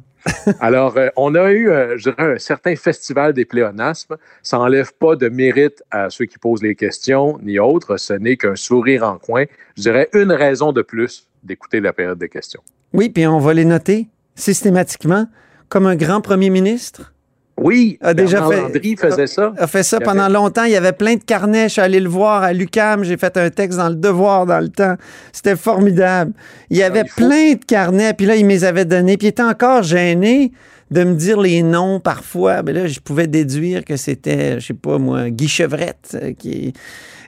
Alors, 0.61 0.97
euh, 0.97 1.09
on 1.17 1.35
a 1.35 1.51
eu, 1.53 1.71
euh, 1.71 1.97
je 1.97 2.11
dirais, 2.11 2.35
un 2.35 2.39
certain 2.39 2.77
festival 2.77 3.33
des 3.33 3.45
pléonasmes. 3.45 4.17
Ça 4.43 4.59
n'enlève 4.59 4.93
pas 4.95 5.17
de 5.17 5.29
mérite 5.29 5.83
à 5.91 6.11
ceux 6.11 6.25
qui 6.25 6.39
posent 6.39 6.63
les 6.63 6.75
questions, 6.75 7.39
ni 7.43 7.59
autres. 7.59 7.97
Ce 7.97 8.13
n'est 8.15 8.37
qu'un 8.37 8.57
sourire 8.57 9.03
en 9.05 9.19
coin. 9.19 9.45
Je 9.77 9.83
dirais 9.83 10.09
une 10.13 10.33
raison 10.33 10.73
de 10.73 10.83
plus 10.83 11.29
d'écouter 11.43 11.81
la 11.81 11.93
période 11.93 12.19
des 12.19 12.29
questions. 12.29 12.63
Oui, 12.93 13.09
puis 13.09 13.27
on 13.27 13.39
va 13.39 13.55
les 13.55 13.65
noter 13.65 14.09
systématiquement 14.35 15.27
comme 15.69 15.87
un 15.87 15.97
grand 15.97 16.21
premier 16.21 16.51
ministre. 16.51 17.14
Oui, 17.57 17.99
A 18.01 18.15
déjà 18.15 18.41
Bernard 18.41 18.51
fait- 18.53 18.61
Landry 18.63 18.97
faisait 18.97 19.27
ça. 19.29 19.53
a 19.57 19.67
fait 19.69 19.85
ça 19.85 19.99
Il 20.01 20.05
pendant 20.05 20.25
avait- 20.25 20.33
longtemps. 20.35 20.65
Il 20.65 20.73
y 20.73 20.77
avait 20.77 20.93
plein 20.93 21.15
de 21.15 21.23
carnets. 21.23 21.69
Je 21.69 21.75
suis 21.75 21.81
allé 21.81 22.01
le 22.01 22.09
voir 22.09 22.43
à 22.43 22.53
l'UCAM. 22.53 23.05
J'ai 23.05 23.17
fait 23.17 23.37
un 23.37 23.49
texte 23.51 23.79
dans 23.79 23.89
le 23.89 23.95
Devoir 23.95 24.45
dans 24.45 24.59
le 24.59 24.69
temps. 24.69 24.97
C'était 25.33 25.55
formidable. 25.57 26.33
Il 26.71 26.77
y 26.79 26.83
avait 26.83 27.01
Ah, 27.01 27.05
il 27.07 27.11
faut- 27.11 27.27
plein 27.29 27.53
de 27.53 27.65
carnets. 27.65 28.13
Puis 28.15 28.27
là, 28.27 28.35
il 28.35 28.45
me 28.45 28.51
les 28.51 28.65
avait 28.65 28.85
donnés. 28.85 29.17
Puis 29.17 29.29
il 29.29 29.31
était 29.31 29.43
encore 29.43 29.85
gêné 29.85 30.51
de 30.91 31.05
me 31.05 31.15
dire 31.15 31.41
les 31.41 31.63
noms 31.63 32.01
parfois. 32.01 32.63
Mais 32.65 32.73
là, 32.73 32.87
je 32.89 32.99
pouvais 32.99 33.29
déduire 33.29 33.85
que 33.85 33.97
c'était, 33.97 34.59
je 34.61 34.67
sais 34.67 34.75
pas 34.75 34.99
moi, 34.99 35.31
Guy 35.31 35.47
Chevrette. 35.49 36.17
euh, 36.21 36.33
qui... 36.37 36.73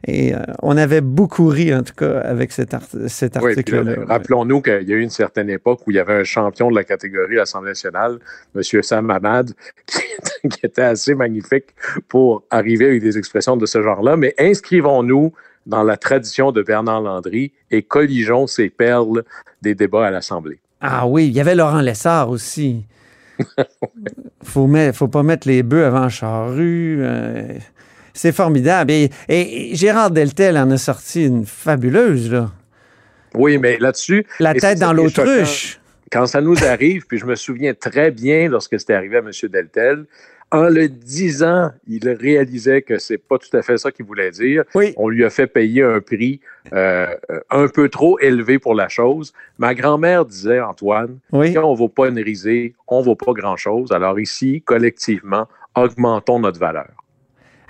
Et 0.06 0.34
euh, 0.34 0.38
on 0.62 0.76
avait 0.76 1.00
beaucoup 1.00 1.46
ri, 1.48 1.74
en 1.74 1.82
tout 1.82 1.94
cas, 1.94 2.20
avec 2.20 2.52
cet, 2.52 2.74
art- 2.74 2.82
cet 3.08 3.36
Oui, 3.42 3.54
puis 3.62 3.72
là, 3.72 3.78
article-là. 3.80 4.04
Rappelons-nous 4.06 4.60
qu'il 4.62 4.82
y 4.88 4.92
a 4.92 4.96
eu 4.96 5.00
une 5.02 5.10
certaine 5.10 5.48
époque 5.50 5.80
où 5.86 5.90
il 5.90 5.96
y 5.96 6.00
avait 6.00 6.14
un 6.14 6.24
champion 6.24 6.70
de 6.70 6.76
la 6.76 6.84
catégorie 6.84 7.36
à 7.36 7.40
l'Assemblée 7.40 7.70
nationale, 7.70 8.18
M. 8.54 8.62
Sam 8.82 9.10
Hamad, 9.10 9.52
qui, 9.86 9.98
était- 9.98 10.48
qui 10.48 10.66
était 10.66 10.82
assez 10.82 11.14
magnifique 11.14 11.66
pour 12.08 12.44
arriver 12.50 12.86
avec 12.86 13.02
des 13.02 13.16
expressions 13.18 13.56
de 13.56 13.66
ce 13.66 13.82
genre-là. 13.82 14.16
Mais 14.16 14.34
inscrivons-nous 14.38 15.32
dans 15.66 15.82
la 15.82 15.96
tradition 15.96 16.52
de 16.52 16.62
Bernard 16.62 17.00
Landry 17.00 17.52
et 17.70 17.82
colligeons 17.82 18.46
ces 18.46 18.70
perles 18.70 19.24
des 19.62 19.74
débats 19.74 20.06
à 20.06 20.10
l'Assemblée. 20.10 20.60
Ah 20.80 21.06
oui, 21.08 21.26
il 21.26 21.32
y 21.32 21.40
avait 21.40 21.54
Laurent 21.56 21.80
Lessard 21.80 22.30
aussi. 22.30 22.84
faut, 24.42 24.68
faut 24.92 25.08
pas 25.08 25.22
mettre 25.22 25.48
les 25.48 25.62
bœufs 25.62 25.84
avant 25.86 26.08
charrue. 26.08 26.98
euh, 27.00 27.48
c'est 28.16 28.32
formidable. 28.32 28.90
Et, 28.90 29.10
et- 29.28 29.72
et 29.72 29.74
Gérard 29.76 30.10
Deltel 30.10 30.56
en 30.58 30.70
a 30.70 30.76
sorti 30.78 31.24
une 31.26 31.46
fabuleuse, 31.46 32.30
là. 32.32 32.50
Oui, 33.34 33.58
mais 33.58 33.76
là-dessus, 33.78 34.24
La 34.40 34.54
tête 34.54 34.78
dans 34.78 34.92
l'autruche. 34.94 35.78
quand 36.10 36.26
ça 36.26 36.40
nous 36.40 36.64
arrive, 36.64 37.06
puis 37.06 37.18
je 37.18 37.26
me 37.26 37.34
souviens 37.34 37.74
très 37.74 38.10
bien 38.10 38.48
lorsque 38.48 38.78
c'était 38.80 38.94
arrivé 38.94 39.16
à 39.16 39.20
M. 39.20 39.30
Deltel, 39.50 40.04
en 40.52 40.68
le 40.68 40.88
disant, 40.88 41.72
il 41.88 42.08
réalisait 42.08 42.80
que 42.80 42.98
c'est 42.98 43.18
pas 43.18 43.36
tout 43.36 43.54
à 43.56 43.62
fait 43.62 43.76
ça 43.78 43.90
qu'il 43.90 44.06
voulait 44.06 44.30
dire. 44.30 44.62
Oui. 44.76 44.94
On 44.96 45.08
lui 45.08 45.24
a 45.24 45.28
fait 45.28 45.48
payer 45.48 45.82
un 45.82 46.00
prix 46.00 46.40
euh, 46.72 47.08
euh, 47.30 47.40
un 47.50 47.66
peu 47.68 47.88
trop 47.88 48.18
élevé 48.20 48.58
pour 48.60 48.74
la 48.74 48.88
chose. 48.88 49.32
Ma 49.58 49.74
grand-mère 49.74 50.24
disait, 50.24 50.60
Antoine, 50.60 51.18
Oui. 51.32 51.52
quand 51.52 51.64
on 51.64 51.72
ne 51.72 51.76
vaut 51.76 51.88
pas 51.88 52.08
une 52.08 52.20
risée, 52.20 52.74
on 52.86 53.00
ne 53.00 53.04
vaut 53.04 53.16
pas 53.16 53.32
grand-chose. 53.32 53.90
Alors 53.90 54.20
ici, 54.20 54.62
collectivement, 54.64 55.48
augmentons 55.74 56.38
notre 56.38 56.60
valeur. 56.60 56.88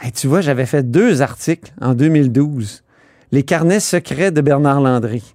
Hey, 0.01 0.13
tu 0.13 0.27
vois, 0.27 0.41
j'avais 0.41 0.67
fait 0.67 0.83
deux 0.91 1.23
articles 1.23 1.73
en 1.81 1.95
2012. 1.95 2.83
Les 3.33 3.43
carnets 3.43 3.81
secrets 3.81 4.31
de 4.31 4.41
Bernard 4.41 4.81
Landry. 4.81 5.35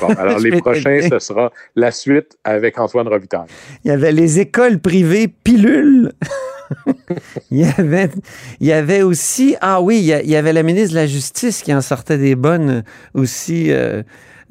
Bon, 0.00 0.08
alors 0.18 0.38
les 0.38 0.56
prochains, 0.58 1.00
ce 1.10 1.18
sera 1.18 1.50
la 1.74 1.90
suite 1.90 2.36
avec 2.44 2.78
Antoine 2.78 3.08
Robitaille. 3.08 3.48
Il 3.84 3.88
y 3.88 3.90
avait 3.90 4.12
les 4.12 4.38
écoles 4.40 4.78
privées 4.78 5.28
pilules. 5.28 6.12
il, 7.50 7.58
y 7.58 7.64
avait, 7.64 8.08
il 8.60 8.66
y 8.68 8.72
avait 8.72 9.02
aussi, 9.02 9.56
ah 9.60 9.82
oui, 9.82 9.98
il 9.98 10.04
y, 10.04 10.12
a- 10.12 10.22
il 10.22 10.30
y 10.30 10.36
avait 10.36 10.52
la 10.52 10.62
ministre 10.62 10.90
de 10.92 11.00
la 11.00 11.06
Justice 11.06 11.62
qui 11.62 11.74
en 11.74 11.80
sortait 11.82 12.18
des 12.18 12.34
bonnes 12.36 12.84
aussi. 13.14 13.70
euh, 13.72 14.02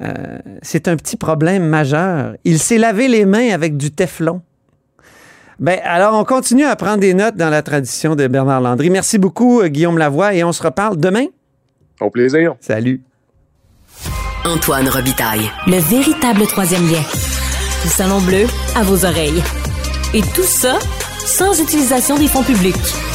euh, 0.02 0.38
c'est 0.62 0.88
un 0.88 0.96
petit 0.96 1.16
problème 1.16 1.64
majeur. 1.66 2.34
Il 2.44 2.58
s'est 2.58 2.78
lavé 2.78 3.08
les 3.08 3.24
mains 3.24 3.50
avec 3.52 3.76
du 3.76 3.90
Teflon. 3.92 4.42
Ben, 5.58 5.78
alors, 5.84 6.14
on 6.14 6.24
continue 6.24 6.64
à 6.64 6.76
prendre 6.76 6.98
des 6.98 7.14
notes 7.14 7.36
dans 7.36 7.50
la 7.50 7.62
tradition 7.62 8.14
de 8.16 8.26
Bernard 8.26 8.60
Landry. 8.60 8.90
Merci 8.90 9.18
beaucoup, 9.18 9.60
euh, 9.60 9.68
Guillaume 9.68 9.98
Lavoie, 9.98 10.34
et 10.34 10.44
on 10.44 10.52
se 10.52 10.62
reparle 10.62 10.96
demain. 10.96 11.26
Au 12.00 12.10
plaisir. 12.10 12.54
Salut. 12.60 13.02
Antoine 14.44 14.88
Robitaille. 14.88 15.50
Le 15.66 15.78
véritable 15.78 16.46
troisième 16.46 16.90
lien. 16.90 17.02
Le 17.84 17.88
salon 17.88 18.20
bleu 18.20 18.46
à 18.74 18.82
vos 18.82 19.04
oreilles. 19.04 19.42
Et 20.14 20.22
tout 20.22 20.42
ça 20.42 20.78
sans 21.24 21.60
utilisation 21.60 22.18
des 22.18 22.26
fonds 22.26 22.42
publics. 22.42 23.11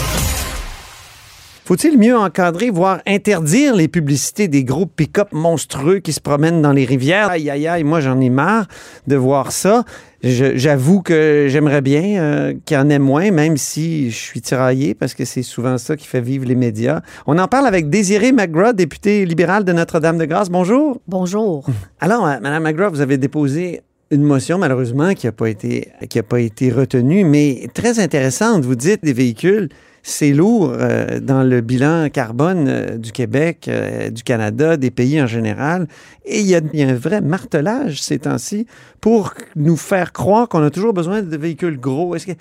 Faut-il 1.67 1.97
mieux 1.97 2.15
encadrer, 2.15 2.69
voire 2.69 3.01
interdire 3.05 3.75
les 3.75 3.89
publicités 3.89 4.47
des 4.47 4.63
groupes 4.63 4.93
pick-up 4.95 5.33
monstrueux 5.33 5.99
qui 5.99 6.13
se 6.13 6.21
promènent 6.21 6.61
dans 6.61 6.71
les 6.71 6.85
rivières? 6.85 7.29
Aïe, 7.29 7.49
aïe, 7.49 7.67
aïe, 7.67 7.83
moi 7.83 7.99
j'en 7.99 8.21
ai 8.21 8.29
marre 8.29 8.67
de 9.05 9.17
voir 9.17 9.51
ça. 9.51 9.83
J'avoue 10.23 11.01
que 11.01 11.47
j'aimerais 11.49 11.81
bien 11.81 12.21
euh, 12.21 12.53
qu'il 12.63 12.77
y 12.77 12.79
en 12.79 12.89
ait 12.89 12.99
moins, 12.99 13.31
même 13.31 13.57
si 13.57 14.11
je 14.11 14.15
suis 14.15 14.39
tiraillé, 14.39 14.93
parce 14.95 15.13
que 15.13 15.25
c'est 15.25 15.43
souvent 15.43 15.77
ça 15.77 15.97
qui 15.97 16.07
fait 16.07 16.21
vivre 16.21 16.45
les 16.45 16.55
médias. 16.55 17.01
On 17.25 17.37
en 17.37 17.49
parle 17.49 17.67
avec 17.67 17.89
Désirée 17.89 18.31
McGraw, 18.31 18.71
députée 18.71 19.25
libérale 19.25 19.65
de 19.65 19.73
Notre-Dame-de-Grâce. 19.73 20.49
Bonjour. 20.49 21.01
Bonjour. 21.05 21.65
Alors, 21.99 22.25
euh, 22.25 22.37
Mme 22.41 22.63
McGraw, 22.63 22.91
vous 22.91 23.01
avez 23.01 23.17
déposé 23.17 23.81
une 24.09 24.23
motion, 24.23 24.57
malheureusement, 24.57 25.13
qui 25.13 25.25
n'a 25.25 25.33
pas, 25.33 25.49
été- 25.49 25.89
qui 26.09 26.17
a 26.17 26.23
pas 26.23 26.39
été 26.39 26.71
retenue, 26.71 27.25
mais 27.25 27.67
très 27.73 27.99
intéressante. 27.99 28.63
Vous 28.63 28.75
dites 28.75 29.03
des 29.03 29.11
véhicules, 29.11 29.67
c'est 30.07 30.31
lourd 30.31 30.71
euh, 30.71 31.19
dans 31.19 31.43
le 31.43 31.59
bilan 31.59 32.09
carbone 32.09 32.67
euh, 32.69 32.97
du 32.97 33.11
Québec, 33.11 33.67
euh, 33.67 34.09
du 34.09 34.23
Canada, 34.23 34.77
des 34.77 34.89
pays 34.89 35.21
en 35.21 35.27
général. 35.27 35.87
Et 36.23 36.39
il 36.39 36.47
y, 36.47 36.55
a, 36.55 36.61
un 36.89 36.95
vrai 36.95 37.19
martelage 37.19 38.01
ces 38.01 38.19
temps-ci 38.19 38.67
pour 39.01 39.33
nous 39.57 39.75
faire 39.75 40.13
croire 40.13 40.47
qu'on 40.47 40.63
a 40.63 40.69
toujours 40.69 40.93
besoin 40.93 41.21
de 41.21 41.35
véhicules 41.35 41.77
gros. 41.77 42.15
Est-ce 42.15 42.25
que, 42.27 42.31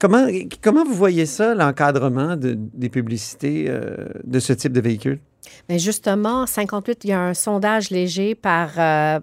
comment, 0.00 0.26
comment 0.60 0.84
vous 0.84 0.94
voyez 0.94 1.24
ça, 1.24 1.54
l'encadrement 1.54 2.34
de- 2.34 2.58
des 2.58 2.88
publicités 2.88 3.72
de 4.24 4.38
ce 4.40 4.52
type 4.52 4.72
de 4.72 4.80
véhicules? 4.80 5.20
Mais 5.68 5.78
justement, 5.78 6.46
58, 6.46 7.04
il 7.04 7.10
y 7.10 7.12
a 7.12 7.20
un 7.20 7.34
sondage 7.34 7.90
léger 7.90 8.34
qui 8.34 8.48
a 8.80 9.20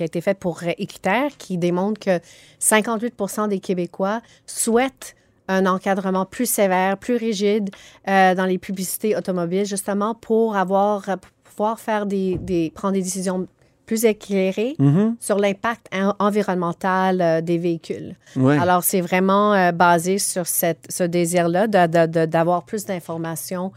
été 0.00 0.20
fait 0.20 0.36
pour 0.36 0.62
Équiterre 0.64 1.30
qui 1.38 1.58
démontre 1.58 2.00
que 2.00 2.18
58% 2.60 3.48
des 3.48 3.60
Québécois 3.60 4.20
souhaitent 4.46 5.14
un 5.50 5.66
encadrement 5.66 6.24
plus 6.26 6.46
sévère, 6.48 6.96
plus 6.98 7.16
rigide 7.16 7.70
euh, 8.08 8.34
dans 8.34 8.46
les 8.46 8.58
publicités 8.58 9.16
automobiles, 9.16 9.66
justement 9.66 10.14
pour 10.14 10.56
avoir, 10.56 11.02
pour 11.04 11.30
pouvoir 11.44 11.80
faire 11.80 12.06
des, 12.06 12.38
des, 12.38 12.70
prendre 12.74 12.94
des 12.94 13.02
décisions 13.02 13.46
plus 13.86 14.04
éclairées 14.04 14.76
Mhm. 14.78 15.16
sur 15.18 15.36
l'impact 15.38 15.88
en- 15.92 16.14
environnemental 16.20 17.20
euh, 17.20 17.40
des 17.40 17.58
véhicules. 17.58 18.14
Ouais. 18.36 18.56
Alors, 18.56 18.84
c'est 18.84 19.00
vraiment 19.00 19.52
euh, 19.52 19.72
basé 19.72 20.18
sur 20.18 20.46
cette, 20.46 20.86
ce 20.88 21.02
désir-là 21.02 21.66
d'avoir 21.66 22.62
plus 22.64 22.84
d'informations 22.86 23.72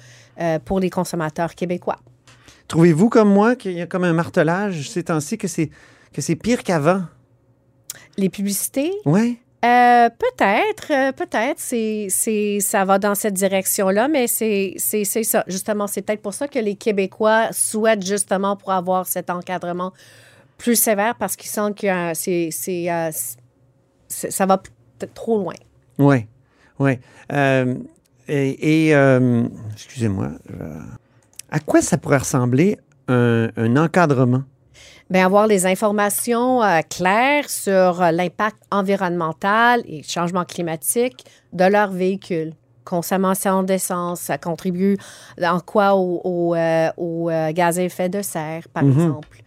pour 0.66 0.80
les 0.80 0.90
consommateurs 0.90 1.54
québécois. 1.56 1.98
Trouvez-vous 2.68 3.10
comme 3.10 3.30
moi 3.30 3.56
qu'il 3.56 3.74
y 3.74 3.82
a 3.82 3.86
comme 3.88 4.04
un 4.04 4.14
martelage 4.14 4.90
ces 4.90 5.04
temps-ci 5.04 5.38
que 5.38 5.48
c'est 5.48 5.70
que 6.12 6.22
c'est 6.22 6.36
pire 6.36 6.64
qu'avant? 6.64 7.04
Les 8.18 8.30
publicités, 8.30 8.92
Ouais. 9.06 9.38
Euh, 9.64 10.10
peut-être, 10.10 10.92
euh, 10.92 11.12
peut-être, 11.14 11.58
c'est, 11.60 12.08
c'est, 12.10 12.60
ça 12.60 12.84
va 12.84 13.00
dans 13.00 13.16
cette 13.16 13.34
direction-là, 13.34 14.10
mais 14.10 14.28
c'est, 14.28 14.74
c'est, 14.78 15.06
c'est 15.06 15.24
ça. 15.24 15.46
Justement, 15.48 15.88
c'est 15.88 16.02
peut-être 16.02 16.22
pour 16.22 16.34
ça 16.34 16.50
que 16.50 16.60
les 16.60 16.76
Québécois 16.76 17.48
souhaitent 17.54 18.06
justement 18.06 18.58
pour 18.58 18.72
avoir 18.74 19.06
cet 19.08 19.30
encadrement 19.30 19.94
plus 20.58 20.76
sévère 20.76 21.16
parce 21.16 21.38
qu'ils 21.38 21.50
sentent 21.50 21.78
que 21.78 21.88
c'est, 22.14 22.50
euh, 22.92 23.10
c'est- 24.10 24.32
ça 24.32 24.46
va 24.46 24.58
peut-être 24.58 25.14
trop 25.14 25.38
loin. 25.38 25.56
Oui, 25.98 26.28
oui. 26.80 27.00
Et, 28.28 28.90
excusez-moi, 29.74 30.30
à 31.50 31.60
quoi 31.60 31.82
ça 31.82 31.98
pourrait 31.98 32.18
ressembler 32.18 32.78
un 33.08 33.78
encadrement? 33.78 34.44
Bien, 35.14 35.28
avoir 35.28 35.46
les 35.46 35.68
informations 35.68 36.64
euh, 36.64 36.80
claires 36.90 37.48
sur 37.48 38.02
euh, 38.02 38.10
l'impact 38.10 38.58
environnemental 38.72 39.84
et 39.86 40.02
changement 40.02 40.44
climatique 40.44 41.24
de 41.54 41.66
leur 41.66 41.92
véhicule. 41.92 42.54
Consommation 42.84 43.62
d'essence, 43.62 44.22
ça 44.22 44.40
contribue 44.40 44.98
en 45.40 45.60
quoi 45.60 45.94
au, 45.94 46.20
au, 46.24 46.56
euh, 46.56 46.90
au, 46.98 47.30
gaz 47.52 47.78
à 47.78 47.84
effet 47.84 48.10
de 48.10 48.24
serre, 48.24 48.68
par 48.74 48.84
Mhm. 48.84 48.92
exemple. 48.92 49.44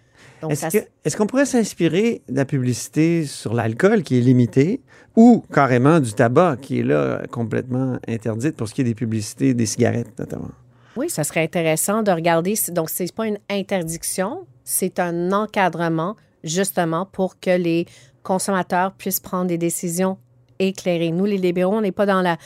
Est-ce 0.49 0.79
ça 1.11 1.19
qu'on 1.19 1.27
pourrait 1.27 1.47
s'inspirer 1.47 2.23
de 2.29 2.37
la 2.37 2.45
publicité 2.45 3.27
sur 3.27 3.53
l'alcool 3.53 4.05
qui 4.05 4.19
est 4.19 4.21
limitée 4.21 4.83
ou 5.17 5.43
carrément 5.53 5.99
du 5.99 6.13
tabac 6.13 6.59
qui 6.63 6.79
est 6.79 6.85
là 6.85 7.23
complètement 7.33 7.99
interdite 8.07 8.55
pour 8.55 8.69
ce 8.69 8.75
qui 8.75 8.83
est 8.83 8.85
des 8.85 8.95
publicités 8.95 9.53
des 9.53 9.67
cigarettes 9.67 10.17
notamment? 10.17 10.51
Oui, 10.97 11.11
ça 11.11 11.25
serait 11.25 11.43
intéressant 11.43 12.05
de 12.05 12.13
regarder. 12.13 12.55
Donc, 12.69 12.89
c'est 12.89 13.13
pas 13.13 13.27
une 13.27 13.39
interdiction, 13.51 14.47
c'est 14.67 14.99
un 14.99 15.31
encadrement 15.33 16.17
justement 16.45 17.07
pour 17.07 17.39
que 17.41 17.51
les 17.57 17.87
consommateurs 18.25 18.93
puissent 18.93 19.21
prendre 19.21 19.47
des 19.47 19.57
décisions 19.59 20.19
éclairées. 20.59 21.13
Nous, 21.13 21.25
les 21.25 21.39
libéraux, 21.39 21.77
on 21.77 21.81
n'est 21.81 21.93
pas 21.93 22.07
dans 22.07 22.21
la 22.21 22.37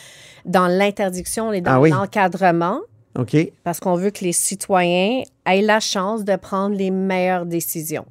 dans 0.45 0.67
l'interdiction, 0.69 1.49
on 1.49 1.53
est 1.53 1.61
dans 1.63 1.73
Ah 1.73 1.81
oui. 1.81 1.91
l'encadrement 1.91 2.81
OK. 3.19 3.37
parce 3.65 3.81
qu'on 3.81 3.95
veut 3.97 4.11
que 4.11 4.23
les 4.25 4.33
citoyens 4.33 5.23
aient 5.47 5.63
la 5.63 5.81
chance 5.81 6.25
de 6.25 6.37
prendre 6.37 6.77
les 6.77 6.91
meilleures 6.91 7.47
décisions. 7.47 8.05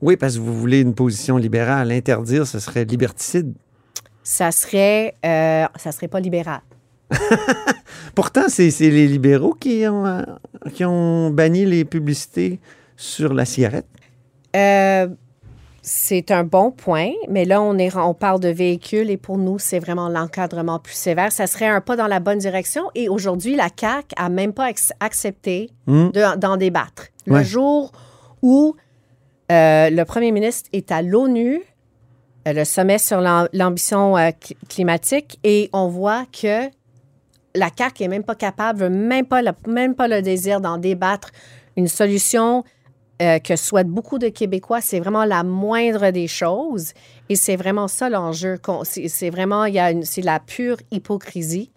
Oui, 0.00 0.16
parce 0.16 0.34
que 0.34 0.40
vous 0.40 0.58
voulez 0.58 0.80
une 0.80 0.94
position 0.94 1.36
libérale. 1.36 1.92
Interdire, 1.92 2.46
ce 2.46 2.58
serait 2.58 2.84
liberticide. 2.84 3.54
Ça 4.24 4.50
serait, 4.50 5.14
euh, 5.24 5.66
ça 5.76 5.92
serait 5.92 6.08
pas 6.08 6.18
libéral. 6.20 6.60
Pourtant, 8.14 8.44
c'est 8.48 8.68
les 8.80 9.06
libéraux 9.06 9.54
qui 9.54 9.84
ont, 9.86 10.06
euh, 10.06 10.22
qui 10.74 10.84
ont 10.84 11.30
banni 11.30 11.64
les 11.66 11.84
publicités 11.84 12.58
sur 13.02 13.34
la 13.34 13.44
cigarette? 13.44 13.86
Euh, 14.54 15.08
c'est 15.82 16.30
un 16.30 16.44
bon 16.44 16.70
point, 16.70 17.10
mais 17.28 17.44
là, 17.44 17.60
on, 17.60 17.76
est, 17.78 17.94
on 17.96 18.14
parle 18.14 18.38
de 18.38 18.48
véhicules 18.48 19.10
et 19.10 19.16
pour 19.16 19.38
nous, 19.38 19.58
c'est 19.58 19.80
vraiment 19.80 20.08
l'encadrement 20.08 20.78
plus 20.78 20.94
sévère. 20.94 21.32
Ça 21.32 21.46
serait 21.48 21.66
un 21.66 21.80
pas 21.80 21.96
dans 21.96 22.06
la 22.06 22.20
bonne 22.20 22.38
direction 22.38 22.84
et 22.94 23.08
aujourd'hui, 23.08 23.56
la 23.56 23.68
CAQ 23.74 24.06
a 24.16 24.28
même 24.28 24.52
pas 24.52 24.70
accepté 25.00 25.70
Hmm. 25.86 26.10
de- 26.10 26.36
d'en 26.36 26.56
débattre. 26.56 27.08
Le 27.26 27.34
Ouais. 27.34 27.44
jour 27.44 27.90
où 28.42 28.76
euh, 29.50 29.90
le 29.90 30.04
premier 30.04 30.30
ministre 30.30 30.70
est 30.72 30.92
à 30.92 31.02
l'ONU, 31.02 31.60
euh, 32.46 32.52
le 32.52 32.64
sommet 32.64 32.98
sur 32.98 33.20
l'am- 33.20 33.48
l'ambition 33.52 34.16
euh, 34.16 34.28
cl- 34.30 34.54
climatique, 34.68 35.38
et 35.42 35.68
on 35.72 35.88
voit 35.88 36.24
que 36.26 36.68
la 37.54 37.68
CAQ 37.76 38.04
est 38.04 38.08
même 38.08 38.22
pas 38.24 38.34
capable, 38.36 38.88
même 38.88 39.26
pas, 39.26 39.42
le- 39.42 39.50
même 39.66 39.94
pas 39.96 40.06
le 40.08 40.22
désir 40.22 40.60
d'en 40.60 40.78
débattre. 40.78 41.30
Une 41.76 41.88
solution 41.88 42.62
euh, 43.22 43.38
que 43.38 43.54
souhaitent 43.54 43.88
beaucoup 43.88 44.18
de 44.18 44.28
Québécois, 44.28 44.80
c'est 44.80 44.98
vraiment 44.98 45.24
la 45.24 45.44
moindre 45.44 46.10
des 46.10 46.26
choses. 46.26 46.92
Et 47.28 47.36
c'est 47.36 47.54
vraiment 47.54 47.86
ça 47.86 48.10
l'enjeu. 48.10 48.58
C'est 48.82 49.30
vraiment, 49.30 49.64
il 49.66 49.74
y 49.74 49.78
a 49.78 49.92
c'est 50.02 50.22
la 50.22 50.40
pure 50.40 50.78
hypocrisie. 50.90 51.70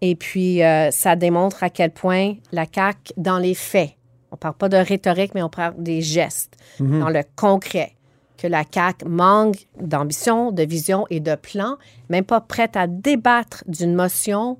Et 0.00 0.16
puis, 0.16 0.64
euh, 0.64 0.90
ça 0.90 1.14
démontre 1.14 1.62
à 1.62 1.70
quel 1.70 1.92
point 1.92 2.34
la 2.50 2.64
CAQ, 2.72 3.12
dans 3.16 3.38
les 3.38 3.54
faits, 3.54 3.90
on 4.32 4.36
parle 4.36 4.54
pas 4.54 4.68
de 4.68 4.78
rhétorique, 4.78 5.34
mais 5.34 5.42
on 5.42 5.48
parle 5.48 5.74
des 5.78 6.00
gestes, 6.00 6.56
dans 6.78 7.08
le 7.08 7.22
concret, 7.36 7.92
que 8.36 8.46
la 8.46 8.64
CAQ 8.68 9.04
manque 9.06 9.66
d'ambition, 9.80 10.50
de 10.50 10.62
vision 10.62 11.06
et 11.10 11.20
de 11.20 11.34
plan, 11.34 11.76
même 12.08 12.24
pas 12.24 12.40
prête 12.40 12.76
à 12.76 12.86
débattre 12.86 13.62
d'une 13.66 13.94
motion 13.94 14.58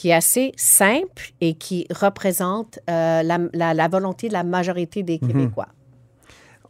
qui 0.00 0.08
est 0.08 0.14
assez 0.14 0.52
simple 0.56 1.32
et 1.42 1.52
qui 1.52 1.86
représente 1.94 2.78
euh, 2.88 3.22
la, 3.22 3.38
la- 3.52 3.74
la 3.74 3.88
volonté 3.88 4.28
de 4.28 4.32
la 4.32 4.44
majorité 4.44 5.02
des 5.02 5.18
Québécois. 5.18 5.68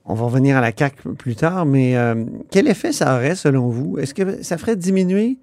On 0.05 0.15
va 0.15 0.25
revenir 0.25 0.57
à 0.57 0.61
la 0.61 0.73
CAQ 0.77 1.15
plus 1.15 1.37
tard, 1.37 1.65
mais 1.65 1.97
euh, 1.97 2.25
quel 2.51 2.67
effet 2.67 2.91
ça 2.91 3.15
aurait 3.15 3.37
selon 3.37 3.69
vous? 3.69 3.99
Est-ce 4.01 4.15
que 4.15 4.43
ça 4.43 4.59
ferait 4.59 4.75
diminuer 4.75 5.39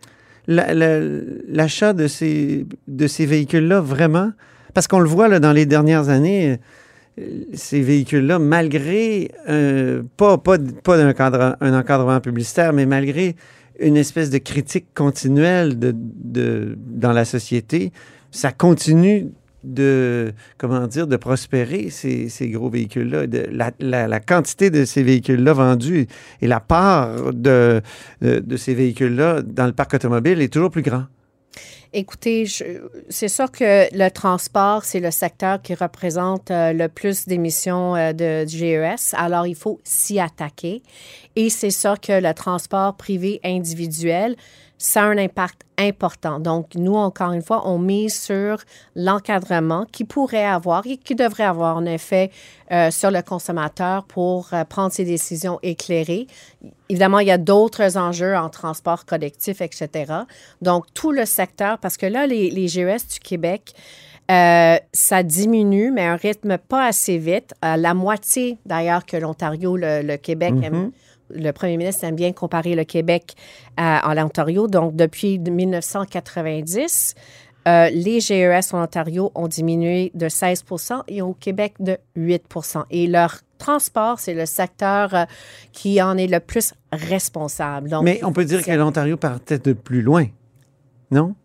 la- 0.47 0.73
la- 0.73 0.99
l'achat 1.47 1.93
de 1.93 2.07
ces, 2.07 2.65
de 2.89 3.07
ces 3.07 3.25
véhicules-là 3.25 3.79
vraiment? 3.79 4.31
Parce 4.73 4.89
qu'on 4.89 4.99
le 4.99 5.07
voit 5.07 5.29
là, 5.29 5.39
dans 5.39 5.53
les 5.53 5.65
dernières 5.65 6.09
années, 6.09 6.59
euh, 7.19 7.23
ces 7.53 7.79
véhicules-là, 7.81 8.37
malgré 8.37 9.31
euh, 9.47 10.03
pas, 10.17 10.37
pas, 10.37 10.57
pas 10.83 10.97
un, 10.97 11.09
encadre- 11.09 11.55
un 11.61 11.79
encadrement 11.79 12.19
publicitaire, 12.19 12.73
mais 12.73 12.85
malgré 12.85 13.37
une 13.79 13.97
espèce 13.97 14.29
de 14.29 14.37
critique 14.37 14.87
continuelle 14.93 15.77
de, 15.79 15.93
de- 15.95 16.77
dans 16.77 17.11
la 17.13 17.25
société, 17.25 17.91
ça 18.31 18.51
continue 18.51 19.27
de, 19.63 20.33
comment 20.57 20.87
dire, 20.87 21.07
de 21.07 21.17
prospérer, 21.17 21.89
ces, 21.89 22.29
ces 22.29 22.49
gros 22.49 22.69
véhicules-là. 22.69 23.25
La, 23.79 24.07
la- 24.07 24.19
quantité 24.19 24.69
de 24.69 24.85
ces 24.85 25.03
véhicules-là 25.03 25.53
vendus 25.53 26.07
et 26.41 26.47
la 26.47 26.59
part 26.59 27.33
de, 27.33 27.81
de, 28.21 28.39
de 28.39 28.57
ces 28.57 28.73
véhicules-là 28.73 29.41
dans 29.41 29.65
le 29.65 29.73
parc 29.73 29.93
automobile 29.95 30.41
est 30.41 30.51
toujours 30.53 30.71
plus 30.71 30.83
grand. 30.83 31.05
Écoutez, 31.93 32.45
c'est 33.09 33.27
sûr 33.29 33.49
que 33.51 33.87
le 33.95 34.09
transport, 34.09 34.83
c'est 34.83 34.99
le 34.99 35.11
secteur 35.11 35.61
qui 35.61 35.73
représente 35.73 36.51
euh, 36.51 36.73
le 36.73 36.89
plus 36.89 37.27
d'émissions 37.27 37.95
euh, 37.95 38.13
de, 38.13 38.45
GES. 38.45 39.13
Alors, 39.13 39.47
il 39.47 39.55
faut 39.55 39.79
s'y 39.83 40.19
attaquer. 40.19 40.83
Et 41.35 41.49
c'est 41.49 41.71
sûr 41.71 41.99
que 41.99 42.21
le 42.21 42.33
transport 42.33 42.95
privé 42.95 43.39
individuel, 43.43 44.35
ça 44.77 45.03
a 45.03 45.05
un 45.05 45.17
impact 45.17 45.61
important. 45.77 46.39
Donc, 46.39 46.75
nous, 46.75 46.95
encore 46.95 47.31
une 47.31 47.41
fois, 47.41 47.67
on 47.67 47.79
mise 47.79 48.19
sur 48.19 48.57
l'encadrement 48.95 49.85
qui 49.91 50.03
pourrait 50.03 50.45
avoir 50.45 50.85
et 50.85 50.97
qui 50.97 51.15
devrait 51.15 51.45
avoir 51.45 51.77
un 51.77 51.85
effet 51.85 52.31
euh, 52.71 52.91
sur 52.91 53.09
le 53.09 53.21
consommateur 53.21 54.03
pour 54.03 54.49
prendre 54.69 54.91
ses 54.91 55.05
décisions 55.05 55.57
éclairées. 55.63 56.27
Évidemment, 56.89 57.19
il 57.19 57.27
y 57.27 57.31
a 57.31 57.37
d'autres 57.37 57.97
enjeux 57.97 58.35
en 58.35 58.49
transport 58.49 59.05
collectif, 59.05 59.61
etc. 59.61 60.13
Donc, 60.61 60.85
tout 60.93 61.11
le 61.11 61.25
secteur, 61.25 61.76
parce 61.81 61.97
que 61.97 62.05
là, 62.05 62.27
les, 62.27 62.49
les 62.49 62.67
GES 62.67 63.07
du 63.13 63.19
Québec, 63.23 63.73
euh, 64.29 64.77
ça 64.91 65.23
diminue, 65.23 65.91
mais 65.91 66.03
à 66.03 66.13
un 66.13 66.15
rythme 66.17 66.57
pas 66.57 66.85
assez 66.87 67.17
vite. 67.17 67.53
À 67.61 67.77
la 67.77 67.93
moitié, 67.93 68.57
d'ailleurs, 68.65 69.05
que 69.05 69.15
l'Ontario, 69.17 69.77
le, 69.77 70.01
le 70.01 70.17
Québec 70.17 70.53
aime- 70.63 70.91
le 71.29 71.51
premier 71.51 71.75
ministre 71.77 72.05
aime 72.05 72.15
bien 72.15 72.31
comparer 72.31 72.73
le 72.75 72.85
Québec 72.85 73.35
à, 73.75 74.09
à 74.09 74.15
l'Ontario. 74.15 74.67
Donc, 74.67 74.95
depuis 74.95 75.39
1990, 75.39 77.15
euh, 77.67 77.89
les 77.89 78.21
GES 78.21 78.73
en 78.73 78.83
Ontario 78.83 79.31
ont 79.35 79.47
diminué 79.47 80.11
de 80.13 80.27
16% 80.29 81.01
et 81.09 81.21
au 81.21 81.33
Québec 81.33 81.73
de 81.81 81.97
8% 82.17 82.83
Et 82.91 83.07
leur 83.07 83.41
transport, 83.57 84.19
c'est 84.19 84.33
le 84.33 84.45
secteur 84.45 85.13
euh, 85.13 85.25
qui 85.73 86.01
en 86.01 86.17
est 86.17 86.27
le 86.27 86.39
plus 86.39 86.73
responsable. 86.93 87.89
Donc, 87.89 88.03
Mais 88.03 88.23
on 88.23 88.31
peut 88.31 88.45
dire 88.45 88.63
que 88.63 88.71
l'Ontario 88.71 89.17
partait 89.17 89.59
de 89.59 89.73
plus 89.73 90.01
loin, 90.01 90.27
non? 91.11 91.35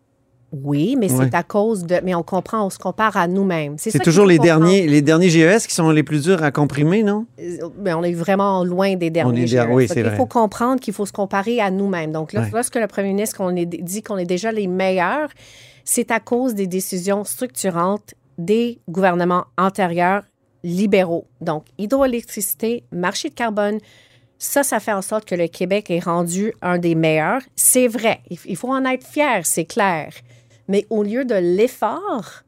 Oui, 0.52 0.96
mais 0.98 1.10
Ouais. 1.10 1.24
c'est 1.24 1.34
à 1.34 1.42
cause 1.42 1.84
de. 1.84 1.96
Mais 2.04 2.14
on 2.14 2.22
comprend, 2.22 2.66
on 2.66 2.70
se 2.70 2.78
compare 2.78 3.16
à 3.16 3.26
nous-mêmes. 3.26 3.76
C'est 3.78 3.98
toujours 4.02 4.26
les 4.26 4.36
comprendre. 4.36 4.64
derniers, 4.66 4.86
les 4.86 5.00
derniers 5.00 5.30
GES 5.30 5.66
qui 5.66 5.74
sont 5.74 5.88
les 5.90 6.02
plus 6.02 6.24
durs 6.24 6.42
à 6.42 6.50
comprimer, 6.50 7.02
non? 7.02 7.24
Euh, 7.40 7.68
Mais 7.78 7.94
on 7.94 8.02
est 8.02 8.12
vraiment 8.12 8.62
loin 8.62 8.94
des 8.96 9.08
derniers. 9.08 9.44
est 9.44 9.46
der- 9.50 9.66
GES. 9.68 9.72
oui, 9.74 9.86
qu'il 9.88 10.02
vrai. 10.02 10.16
faut 10.16 10.26
comprendre 10.26 10.78
qu'il 10.80 10.92
faut 10.92 11.06
se 11.06 11.12
comparer 11.12 11.58
à 11.60 11.70
nous-mêmes. 11.70 12.12
Donc, 12.12 12.32
là, 12.34 12.42
Ouais. 12.42 12.50
lorsque 12.52 12.76
le 12.76 12.86
premier 12.86 13.08
ministre 13.08 13.38
qu'on 13.38 13.56
est, 13.56 13.64
dit 13.64 14.02
qu'on 14.02 14.18
est 14.18 14.26
déjà 14.26 14.52
les 14.52 14.66
meilleurs, 14.66 15.30
c'est 15.84 16.10
à 16.10 16.20
cause 16.20 16.54
des 16.54 16.66
décisions 16.66 17.24
structurantes 17.24 18.14
des 18.36 18.78
gouvernements 18.90 19.44
antérieurs 19.56 20.22
libéraux. 20.64 21.26
Donc, 21.40 21.64
hydroélectricité, 21.78 22.84
marché 22.92 23.28
de 23.30 23.34
carbone, 23.34 23.78
ça, 24.38 24.62
ça 24.62 24.80
fait 24.80 24.92
en 24.92 25.02
sorte 25.02 25.24
que 25.24 25.34
le 25.34 25.46
Québec 25.48 25.90
est 25.90 26.00
rendu 26.04 26.52
un 26.62 26.78
des 26.78 26.94
meilleurs. 26.94 27.40
C'est 27.56 27.88
vrai. 27.88 28.20
Il 28.30 28.38
il 28.46 28.56
faut 28.56 28.70
en 28.72 28.84
être 28.84 29.06
fier, 29.06 29.40
c'est 29.44 29.64
clair. 29.64 30.12
Mais 30.68 30.86
au 30.90 31.02
lieu 31.02 31.24
de 31.24 31.34
l'effort, 31.34 32.42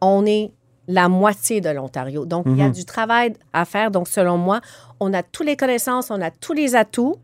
on 0.00 0.26
est 0.26 0.52
la 0.88 1.08
moitié 1.08 1.60
de 1.60 1.68
l'Ontario. 1.70 2.26
Donc, 2.26 2.46
il 2.46 2.56
y 2.56 2.62
a 2.62 2.70
du 2.70 2.84
travail 2.84 3.34
à 3.52 3.64
faire. 3.64 3.90
Donc, 3.90 4.08
selon 4.08 4.38
moi, 4.38 4.60
on 5.00 5.12
a 5.12 5.22
toutes 5.22 5.46
les 5.46 5.56
connaissances, 5.56 6.10
on 6.10 6.20
a 6.20 6.30
tous 6.30 6.52
les 6.52 6.76
atouts. 6.76 7.16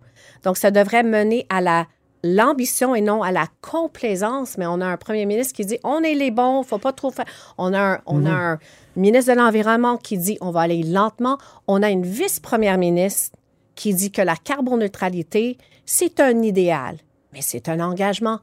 Donc, 0.43 0.57
ça 0.57 0.71
devrait 0.71 1.05
mener 1.05 1.47
à 1.49 1.61
la 1.61 1.87
l'ambition 2.25 2.95
et 2.95 3.01
non 3.01 3.23
à 3.23 3.33
la 3.33 3.47
complaisance. 3.61 4.57
Mais 4.59 4.67
on 4.67 4.81
a 4.81 4.87
un 4.87 4.97
premier 4.97 5.27
ministre 5.27 5.55
qui 5.55 5.65
dit 5.65 5.79
on 5.85 6.03
est 6.03 6.15
les 6.15 6.31
bons, 6.31 6.63
faut 6.63 6.79
pas 6.79 6.93
trop 6.93 7.11
faire. 7.11 7.25
On 7.59 7.73
a 7.73 7.81
un, 7.81 8.01
on 8.07 8.27
a 8.27 8.31
un 8.31 8.59
ministre 8.97 9.33
de 9.33 9.39
l'Environnement 9.39 9.97
qui 9.97 10.19
dit 10.19 10.39
on 10.41 10.51
va 10.51 10.61
aller 10.61 10.83
lentement. 10.83 11.39
On 11.67 11.83
a 11.83 11.91
une 11.91 12.05
vice-première 12.05 12.79
ministre 12.79 13.37
qui 13.75 13.95
dit 13.95 14.13
que 14.13 14.23
la 14.23 14.37
carboneutralité, 14.37 15.59
c'est 15.85 16.21
un 16.21 16.43
idéal. 16.43 16.97
mais 17.33 17.41
c'est 17.41 17.69
un 17.69 17.81
engagement 17.81 18.41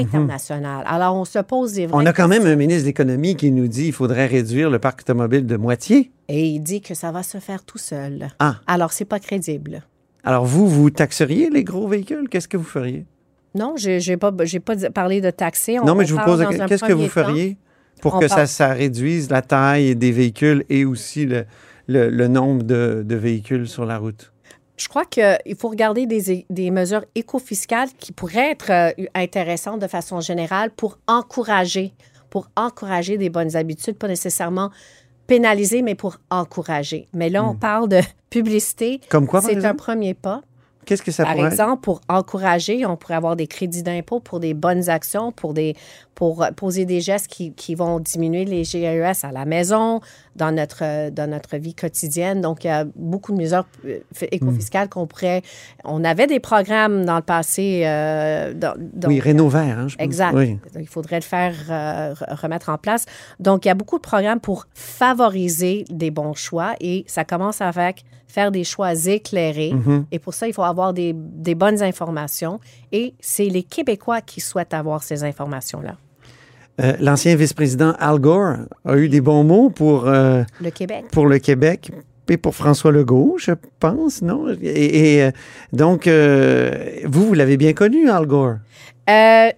international. 0.00 0.84
Alors, 0.86 1.14
on 1.16 1.24
se 1.24 1.38
pose 1.38 1.74
des 1.74 1.86
vraies 1.86 2.02
On 2.02 2.06
a 2.06 2.12
quand 2.12 2.28
même 2.28 2.46
un 2.46 2.56
ministre 2.56 2.82
de 2.82 2.86
l'économie 2.88 3.36
qui 3.36 3.50
nous 3.50 3.68
dit 3.68 3.84
qu'il 3.84 3.92
faudrait 3.92 4.26
réduire 4.26 4.70
le 4.70 4.78
parc 4.78 5.00
automobile 5.02 5.46
de 5.46 5.56
moitié. 5.56 6.10
Et 6.28 6.46
il 6.48 6.60
dit 6.60 6.80
que 6.80 6.94
ça 6.94 7.12
va 7.12 7.22
se 7.22 7.38
faire 7.38 7.64
tout 7.64 7.78
seul. 7.78 8.28
Ah. 8.38 8.56
Alors, 8.66 8.92
c'est 8.92 9.04
pas 9.04 9.20
crédible. 9.20 9.82
Alors, 10.24 10.44
vous, 10.44 10.68
vous 10.68 10.90
taxeriez 10.90 11.50
les 11.50 11.64
gros 11.64 11.88
véhicules? 11.88 12.28
Qu'est-ce 12.28 12.48
que 12.48 12.56
vous 12.56 12.62
feriez? 12.64 13.04
Non, 13.54 13.74
j'ai 13.76 14.00
j'ai 14.00 14.16
pas, 14.16 14.32
parlé 14.94 15.20
de 15.20 15.30
taxer. 15.30 15.78
On- 15.78 15.84
non, 15.84 15.94
mais 15.94 16.06
je 16.06 16.14
vous 16.14 16.20
pose 16.24 16.44
Qu'est-ce 16.68 16.84
que 16.84 16.92
vous 16.92 17.08
feriez 17.08 17.58
pour 18.00 18.14
on 18.14 18.18
que 18.20 18.28
ça, 18.28 18.72
réduise 18.72 19.30
la 19.30 19.42
taille 19.42 19.94
des 19.94 20.10
véhicules 20.10 20.64
et 20.70 20.84
aussi 20.84 21.26
le, 21.26 21.44
le- 21.86 22.08
le 22.08 22.28
nombre 22.28 22.62
de, 22.62 23.02
de 23.04 23.14
véhicules 23.14 23.68
sur 23.68 23.84
la 23.84 23.98
route? 23.98 24.32
Je 24.82 24.88
crois 24.88 25.04
qu'il 25.04 25.54
faut 25.56 25.68
regarder 25.68 26.06
des, 26.06 26.44
des 26.50 26.70
mesures 26.72 27.04
éco-fiscales 27.14 27.88
qui 27.98 28.10
pourraient 28.10 28.50
être 28.50 28.70
euh, 28.72 29.06
intéressantes 29.14 29.78
de 29.78 29.86
façon 29.86 30.20
générale 30.20 30.72
pour 30.72 30.98
encourager, 31.06 31.94
pour 32.30 32.48
encourager 32.56 33.16
des 33.16 33.30
bonnes 33.30 33.54
habitudes, 33.54 33.96
pas 33.96 34.08
nécessairement 34.08 34.70
pénaliser, 35.28 35.82
mais 35.82 35.94
pour 35.94 36.16
encourager. 36.30 37.06
Mais 37.14 37.30
là, 37.30 37.44
on 37.44 37.54
parle 37.54 37.88
de 37.88 38.00
publicité. 38.30 38.96
Hmm. 38.96 39.08
Comme 39.08 39.26
quoi, 39.28 39.40
C'est 39.40 39.64
un 39.64 39.74
premier 39.76 40.14
pas. 40.14 40.42
Qu'est-ce 40.84 41.02
que 41.02 41.10
ça 41.12 41.24
Par 41.24 41.34
pourrait 41.36 41.48
exemple, 41.48 41.80
pour 41.82 42.00
encourager, 42.08 42.84
on 42.86 42.96
pourrait 42.96 43.14
avoir 43.14 43.36
des 43.36 43.46
crédits 43.46 43.82
d'impôt 43.82 44.18
pour 44.20 44.40
des 44.40 44.52
bonnes 44.54 44.88
actions, 44.88 45.30
pour, 45.30 45.54
des, 45.54 45.76
pour 46.16 46.42
euh, 46.42 46.50
poser 46.50 46.84
des 46.84 47.00
gestes 47.00 47.28
qui, 47.28 47.52
qui 47.52 47.74
vont 47.76 48.00
diminuer 48.00 48.44
les 48.44 48.64
GES 48.64 49.24
à 49.24 49.30
la 49.32 49.44
maison, 49.44 50.00
dans 50.34 50.50
notre, 50.50 50.82
euh, 50.82 51.10
dans 51.10 51.30
notre 51.30 51.56
vie 51.56 51.74
quotidienne. 51.74 52.40
Donc, 52.40 52.64
il 52.64 52.66
y 52.66 52.70
a 52.70 52.84
beaucoup 52.96 53.30
de 53.32 53.36
mesures 53.38 53.64
euh, 53.86 53.98
éco-fiscales 54.32 54.88
qu'on 54.88 55.06
pourrait... 55.06 55.42
On 55.84 56.02
avait 56.04 56.26
des 56.26 56.40
programmes 56.40 57.04
dans 57.04 57.16
le 57.16 57.22
passé. 57.22 57.82
euh, 57.84 58.52
dans- 58.52 58.74
dans- 58.76 59.08
Oui, 59.08 59.20
Renault 59.20 59.48
Vert, 59.50 59.78
hein, 59.78 59.88
je 59.88 59.96
pense. 59.96 60.04
Exact. 60.04 60.34
Oui. 60.34 60.58
Il 60.80 60.88
faudrait 60.88 61.16
le 61.20 61.22
faire 61.24 61.54
euh, 61.70 62.14
re- 62.14 62.40
remettre 62.40 62.70
en 62.70 62.78
place. 62.78 63.04
Donc, 63.38 63.64
il 63.64 63.68
y 63.68 63.70
a 63.70 63.74
beaucoup 63.74 63.98
de 63.98 64.02
programmes 64.02 64.40
pour 64.40 64.66
favoriser 64.74 65.84
des 65.90 66.10
bons 66.10 66.34
choix 66.34 66.74
et 66.80 67.04
ça 67.06 67.24
commence 67.24 67.60
avec 67.60 68.04
faire 68.32 68.50
des 68.50 68.64
choix 68.64 68.94
éclairés. 68.94 69.72
Mhm. 69.74 70.06
Et 70.10 70.18
pour 70.18 70.32
ça, 70.32 70.48
il 70.48 70.54
faut 70.54 70.62
avoir 70.62 70.94
des, 70.94 71.12
des 71.14 71.54
bonnes 71.54 71.82
informations. 71.82 72.60
Et 72.90 73.14
c'est 73.20 73.44
les 73.44 73.62
Québécois 73.62 74.22
qui 74.22 74.40
souhaitent 74.40 74.72
avoir 74.74 75.02
ces 75.02 75.22
informations-là. 75.22 75.96
Euh, 76.80 76.94
L'ancien 77.00 77.36
vice-président 77.36 77.94
Al 77.98 78.18
Gore 78.18 78.54
a 78.86 78.96
eu 78.96 79.10
des 79.10 79.20
bons 79.20 79.44
mots 79.44 79.68
pour, 79.68 80.08
euh, 80.08 80.42
Le 80.62 80.70
Québec. 80.70 81.04
pour 81.12 81.26
le 81.26 81.38
Québec 81.38 81.90
et 82.28 82.38
pour 82.38 82.54
François 82.54 82.90
Legault, 82.92 83.36
je 83.38 83.52
pense, 83.78 84.22
non? 84.22 84.46
Et, 84.62 85.16
et, 85.16 85.22
euh, 85.24 85.30
donc, 85.74 86.06
euh, 86.06 86.70
vous, 87.04 87.26
vous 87.26 87.34
l'avez 87.34 87.58
bien 87.58 87.74
connu, 87.74 88.08
Al 88.08 88.24
Gore? 88.24 88.54
Euh, 89.10 89.50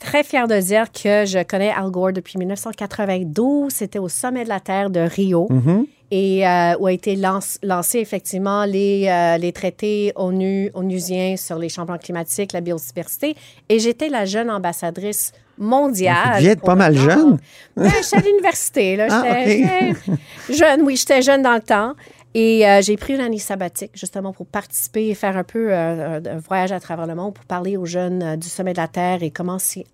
très 0.00 0.24
fière 0.24 0.48
de 0.48 0.58
dire 0.60 0.90
que 0.90 1.24
je 1.24 1.42
connais 1.44 1.70
Al 1.70 1.90
Gore 1.90 2.12
depuis 2.12 2.36
1992. 2.38 3.72
C'était 3.72 3.98
au 3.98 4.08
sommet 4.08 4.44
de 4.44 4.48
la 4.48 4.60
Terre 4.60 4.90
de 4.90 5.00
Rio. 5.00 5.46
Mhm. 5.50 5.86
et 6.10 6.46
euh, 6.48 6.74
où 6.80 6.86
a 6.86 6.92
été 6.92 7.16
lance- 7.16 7.58
lancé 7.62 7.98
effectivement 7.98 8.64
les, 8.64 9.06
euh, 9.08 9.36
les 9.36 9.52
traités 9.52 10.10
ONU, 10.16 10.70
onusiens 10.72 11.36
sur 11.36 11.58
les 11.58 11.68
changements 11.68 11.98
climatiques, 11.98 12.54
la 12.54 12.62
biodiversité. 12.62 13.36
Et 13.68 13.78
j'étais 13.78 14.08
la 14.08 14.24
jeune 14.24 14.50
ambassadrice 14.50 15.32
mondiale. 15.58 16.42
Vous 16.42 16.56
pour 16.56 16.64
pas 16.68 16.74
mal 16.76 16.96
jeune. 16.96 17.38
J'étais 17.76 18.16
à 18.16 18.20
l'université. 18.20 18.96
Là. 18.96 19.06
Ah, 19.12 20.52
jeune, 20.52 20.80
oui, 20.82 20.96
j'étais 20.96 21.20
jeune 21.20 21.42
dans 21.42 21.54
le 21.54 21.60
temps. 21.60 21.92
Et 22.40 22.64
euh, 22.64 22.80
j'ai 22.82 22.96
pris 22.96 23.14
une 23.14 23.20
année 23.20 23.40
sabbatique 23.40 23.90
justement 23.94 24.32
pour 24.32 24.46
participer 24.46 25.08
et 25.08 25.16
faire 25.16 25.36
un 25.36 25.42
peu 25.42 25.72
euh, 25.72 26.20
un 26.24 26.38
voyage 26.38 26.70
à 26.70 26.78
travers 26.78 27.08
le 27.08 27.16
monde 27.16 27.34
pour 27.34 27.44
parler 27.46 27.76
aux 27.76 27.84
jeunes 27.84 28.22
euh, 28.22 28.36
du 28.36 28.46
sommet 28.46 28.74
de 28.74 28.76
la 28.78 28.86
Terre 28.86 29.24
et 29.24 29.32
comment 29.32 29.58
s'y 29.58 29.84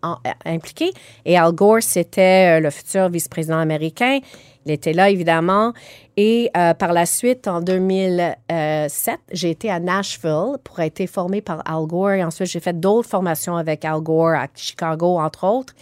impliquer. 0.45 0.91
Et 1.25 1.39
Al 1.39 1.53
Gore, 1.53 1.81
c'était 1.81 2.61
le 2.61 2.69
futur 2.69 3.09
vice-président 3.09 3.57
américain. 3.57 4.19
Il 4.67 4.73
était 4.73 4.93
là, 4.93 5.09
évidemment. 5.09 5.73
Et 6.19 6.51
par 6.55 6.93
la 6.93 7.07
suite, 7.07 7.49
en 7.49 7.61
2007, 7.61 9.19
j'ai 9.33 9.51
été 9.51 9.71
à 9.71 9.81
Nashville 9.81 10.59
pour 10.63 10.81
être 10.81 11.07
formée 11.07 11.41
par 11.41 11.63
Al 11.67 11.87
Gore. 11.87 12.13
Et 12.13 12.25
ensuite, 12.25 12.49
j'ai 12.49 12.61
fait 12.61 12.79
d'autres 12.79 13.09
formations 13.09 13.57
avec 13.57 13.85
Al 13.85 14.01
Gore 14.01 14.35
à 14.35 14.49
Chicago, 14.55 15.19
entre 15.19 15.47
autres. 15.47 15.75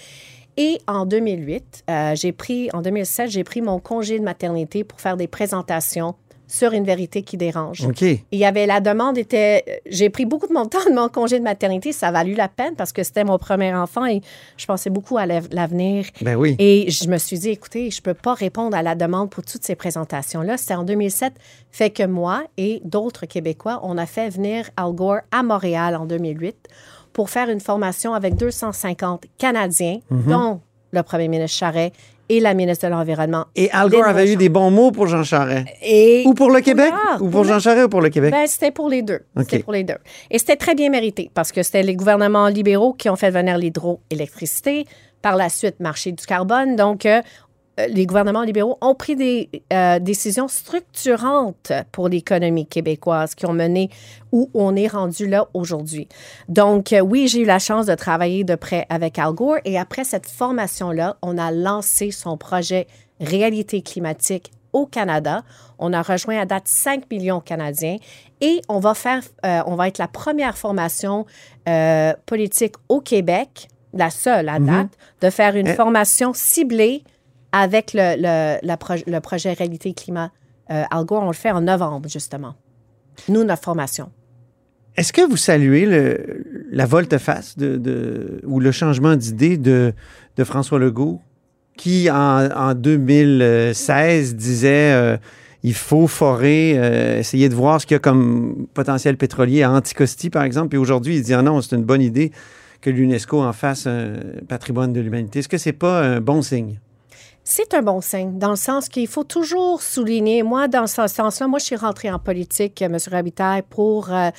Et 0.58 0.80
en 0.86 1.06
2008, 1.06 1.84
euh, 1.88 2.14
j'ai 2.14 2.32
pris, 2.32 2.68
en 2.74 2.82
2007, 2.82 3.30
j'ai 3.30 3.44
pris 3.44 3.62
mon 3.62 3.78
congé 3.78 4.18
de 4.18 4.24
maternité 4.24 4.84
pour 4.84 5.00
faire 5.00 5.16
des 5.16 5.26
présentations 5.26 6.14
sur 6.52 6.72
une 6.72 6.84
vérité 6.84 7.22
qui 7.22 7.36
dérange. 7.38 7.84
OK. 7.86 8.02
Il 8.02 8.20
y 8.38 8.44
avait 8.44 8.66
la 8.66 8.80
demande 8.80 9.16
était 9.16 9.80
j'ai 9.86 10.10
pris 10.10 10.26
beaucoup 10.26 10.46
de 10.46 10.52
mon 10.52 10.66
temps 10.72 10.84
de 10.86 10.94
mon 10.94 11.08
congé 11.08 11.38
de 11.38 11.44
maternité, 11.44 11.92
ça 11.92 12.08
a 12.08 12.12
valu 12.12 12.34
la 12.34 12.48
peine 12.48 12.74
parce 12.76 12.92
que 12.92 13.02
c'était 13.02 13.24
mon 13.24 13.38
premier 13.38 13.74
enfant 13.74 14.04
et 14.04 14.20
je 14.58 14.66
pensais 14.66 14.90
beaucoup 14.90 15.16
à 15.16 15.24
l'av- 15.24 15.48
l'avenir. 15.50 16.04
Ben 16.20 16.36
oui. 16.36 16.56
Et 16.58 16.90
je 16.90 17.08
me 17.08 17.16
suis 17.18 17.38
dit 17.38 17.48
écoutez, 17.50 17.90
je 17.90 18.02
peux 18.02 18.14
pas 18.14 18.34
répondre 18.34 18.76
à 18.76 18.82
la 18.82 18.94
demande 18.94 19.30
pour 19.30 19.44
toutes 19.44 19.64
ces 19.64 19.74
présentations 19.74 20.42
là, 20.42 20.56
c'était 20.58 20.74
en 20.74 20.82
2007, 20.84 21.32
fait 21.70 21.90
que 21.90 22.02
moi 22.04 22.42
et 22.58 22.80
d'autres 22.84 23.24
Québécois, 23.26 23.80
on 23.82 23.96
a 23.96 24.06
fait 24.06 24.28
venir 24.28 24.68
Al 24.76 24.92
Gore 24.92 25.20
à 25.30 25.42
Montréal 25.42 25.96
en 25.96 26.04
2008 26.06 26.56
pour 27.14 27.30
faire 27.30 27.48
une 27.48 27.60
formation 27.60 28.12
avec 28.14 28.34
250 28.36 29.24
Canadiens 29.38 29.98
dont 30.10 30.60
le 30.92 31.02
premier 31.02 31.28
ministre 31.28 31.58
Charest 31.58 31.94
et 32.28 32.40
la 32.40 32.54
ministre 32.54 32.86
de 32.86 32.92
l'environnement. 32.92 33.46
Et 33.56 33.70
Al 33.72 33.90
Gore 33.90 34.06
avait 34.06 34.32
eu 34.32 34.36
des 34.36 34.48
bons 34.48 34.70
mots 34.70 34.90
pour 34.90 35.06
Jean 35.06 35.24
Charest. 35.24 35.66
Et 35.82 36.22
Ou 36.26 36.34
pour 36.34 36.50
le 36.50 36.60
Québec? 36.60 36.92
Ou 37.20 37.28
pour 37.28 37.44
Jean 37.44 37.58
Charest 37.58 37.86
ou 37.86 37.88
pour 37.88 38.00
le 38.00 38.10
Québec? 38.10 38.30
ben, 38.30 38.46
c'était 38.46 38.70
pour 38.70 38.88
les 38.88 39.02
deux. 39.02 39.20
C'était 39.38 39.58
pour 39.58 39.72
les 39.72 39.84
deux. 39.84 39.98
Et 40.30 40.38
c'était 40.38 40.56
très 40.56 40.74
bien 40.74 40.88
mérité 40.88 41.30
parce 41.34 41.52
que 41.52 41.62
c'était 41.62 41.82
les 41.82 41.96
gouvernements 41.96 42.48
libéraux 42.48 42.94
qui 42.94 43.10
ont 43.10 43.16
fait 43.16 43.30
venir 43.30 43.58
l'hydroélectricité, 43.58 44.86
par 45.20 45.36
la 45.36 45.48
suite, 45.48 45.78
marché 45.80 46.12
du 46.12 46.24
carbone. 46.24 46.74
Donc, 46.76 47.06
euh, 47.06 47.22
les 47.78 48.06
gouvernements 48.06 48.42
libéraux 48.42 48.76
ont 48.80 48.94
pris 48.94 49.16
des 49.16 49.48
euh, 49.72 49.98
décisions 49.98 50.48
structurantes 50.48 51.72
pour 51.90 52.08
l'économie 52.08 52.66
québécoise 52.66 53.34
qui 53.34 53.46
ont 53.46 53.52
mené 53.52 53.90
où 54.30 54.50
on 54.54 54.76
est 54.76 54.88
rendu 54.88 55.26
là 55.26 55.48
aujourd'hui. 55.54 56.08
Donc, 56.48 56.92
euh, 56.92 57.00
oui, 57.00 57.28
j'ai 57.28 57.40
eu 57.40 57.44
la 57.44 57.58
chance 57.58 57.86
de 57.86 57.94
travailler 57.94 58.44
de 58.44 58.54
près 58.54 58.86
avec 58.88 59.18
Al 59.18 59.32
Gore 59.32 59.56
et 59.64 59.78
après 59.78 60.04
cette 60.04 60.26
formation-là, 60.26 61.16
on 61.22 61.38
a 61.38 61.50
lancé 61.50 62.10
son 62.10 62.36
projet 62.36 62.86
Réalité 63.20 63.82
climatique 63.82 64.50
au 64.72 64.86
Canada. 64.86 65.42
On 65.78 65.92
a 65.92 66.02
rejoint 66.02 66.40
à 66.40 66.44
date 66.44 66.66
5 66.66 67.08
millions 67.10 67.38
de 67.38 67.44
Canadiens 67.44 67.98
et 68.40 68.60
on 68.68 68.80
va 68.80 68.94
faire, 68.94 69.22
euh, 69.46 69.60
on 69.66 69.76
va 69.76 69.86
être 69.88 69.98
la 69.98 70.08
première 70.08 70.58
formation 70.58 71.26
euh, 71.68 72.14
politique 72.26 72.74
au 72.88 73.00
Québec, 73.00 73.68
la 73.94 74.10
seule 74.10 74.48
à 74.48 74.58
date, 74.58 74.88
de 75.20 75.30
faire 75.30 75.54
une 75.54 75.68
Eh. 75.68 75.74
formation 75.74 76.32
ciblée 76.34 77.04
avec 77.52 77.92
le, 77.94 78.16
le, 78.16 78.58
la 78.66 78.78
le 79.06 79.20
projet 79.20 79.52
Réalité 79.52 79.92
Climat. 79.94 80.30
Euh, 80.70 80.84
Al 80.90 81.04
Gore, 81.04 81.22
on 81.22 81.26
le 81.28 81.32
fait 81.34 81.50
en 81.50 81.60
novembre, 81.60 82.08
justement. 82.08 82.54
Nous, 83.28 83.44
notre 83.44 83.62
formation. 83.62 84.10
Est-ce 84.96 85.12
que 85.12 85.22
vous 85.22 85.36
saluez 85.36 85.86
la 86.70 86.86
volte-face 86.86 87.56
de, 87.56 87.76
de- 87.76 88.40
ou 88.44 88.60
le 88.60 88.72
changement 88.72 89.16
d'idée 89.16 89.56
de, 89.56 89.92
de 90.36 90.44
François 90.44 90.78
Legault, 90.78 91.20
qui 91.76 92.10
en, 92.10 92.48
en 92.54 92.74
2016 92.74 94.34
disait 94.36 94.92
euh, 94.92 95.16
il 95.62 95.74
faut 95.74 96.06
forer, 96.06 96.74
euh, 96.76 97.18
essayer 97.20 97.48
de 97.48 97.54
voir 97.54 97.80
ce 97.80 97.86
qu'il 97.86 97.94
y 97.94 97.96
a 97.96 98.00
comme 98.00 98.66
potentiel 98.74 99.16
pétrolier 99.16 99.62
à 99.62 99.70
Anticosti, 99.72 100.28
par 100.28 100.42
exemple, 100.42 100.68
puis 100.68 100.78
aujourd'hui, 100.78 101.16
il 101.16 101.22
dit 101.22 101.34
ah 101.34 101.42
non, 101.42 101.60
c'est 101.62 101.76
une 101.76 101.84
bonne 101.84 102.02
idée 102.02 102.32
que 102.80 102.90
l'UNESCO 102.90 103.40
en 103.42 103.52
fasse 103.52 103.86
un 103.86 104.14
patrimoine 104.48 104.92
de 104.92 105.00
l'humanité. 105.00 105.38
Est-ce 105.38 105.48
que 105.48 105.58
c'est 105.58 105.72
pas 105.72 106.02
un 106.02 106.20
bon 106.20 106.42
signe? 106.42 106.80
C'est 107.44 107.74
un 107.74 107.82
bon 107.82 108.00
signe, 108.00 108.38
dans 108.38 108.50
le 108.50 108.56
sens 108.56 108.88
qu'il 108.88 109.08
faut 109.08 109.24
toujours 109.24 109.82
souligner, 109.82 110.42
moi, 110.44 110.68
dans 110.68 110.86
ce 110.86 111.06
sens-là, 111.08 111.48
moi, 111.48 111.58
je 111.58 111.64
suis 111.64 111.76
rentrée 111.76 112.10
en 112.10 112.18
politique, 112.20 112.80
euh, 112.82 112.86
M. 112.86 112.96
Rabitaille, 113.10 113.62
pour, 113.68 114.12
euh, 114.12 114.30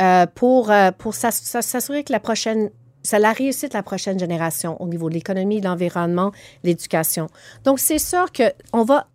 euh, 0.00 0.26
pour, 0.34 0.70
pour 0.98 1.14
s'ass- 1.14 1.42
s'ass- 1.42 1.66
s'assurer 1.66 2.04
que 2.04 2.12
la 2.12 2.20
prochaine, 2.20 2.70
c'est 3.02 3.18
la 3.18 3.32
réussite 3.32 3.72
de 3.72 3.76
la 3.76 3.82
prochaine 3.82 4.18
génération 4.18 4.80
au 4.80 4.86
niveau 4.86 5.08
de 5.08 5.14
l'économie, 5.14 5.60
de 5.60 5.66
l'environnement, 5.66 6.30
l'éducation. 6.62 7.26
Donc, 7.64 7.80
c'est 7.80 7.98
sûr 7.98 8.26
qu'on 8.32 8.84
va, 8.84 9.08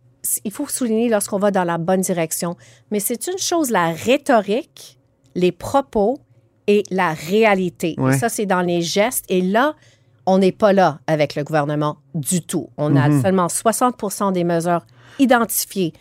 il 0.44 0.52
faut 0.52 0.68
souligner 0.68 1.08
lorsqu'on 1.08 1.40
va 1.40 1.52
dans 1.52 1.64
la 1.64 1.78
bonne 1.78 2.02
direction, 2.02 2.58
mais 2.90 3.00
c'est 3.00 3.28
une 3.28 3.38
chose, 3.38 3.70
la 3.72 3.92
rhétorique, 3.94 4.98
les 5.36 5.54
propos 5.54 6.20
et 6.68 6.84
la 6.92 7.14
réalité. 7.14 7.96
Ouais. 7.98 8.16
Et 8.16 8.18
ça, 8.18 8.28
c'est 8.28 8.46
dans 8.46 8.62
les 8.62 8.82
gestes. 8.82 9.26
Et 9.30 9.42
là, 9.42 9.76
on 10.26 10.38
n'est 10.38 10.52
pas 10.52 10.74
là 10.74 11.00
avec 11.08 11.36
le 11.36 11.44
gouvernement 11.44 11.98
du 12.16 12.42
tout. 12.42 12.70
On 12.78 12.96
a 12.96 13.08
seulement 13.22 13.50
60 13.50 14.34
des 14.34 14.44
mesures 14.44 14.86
identifiées 15.20 15.94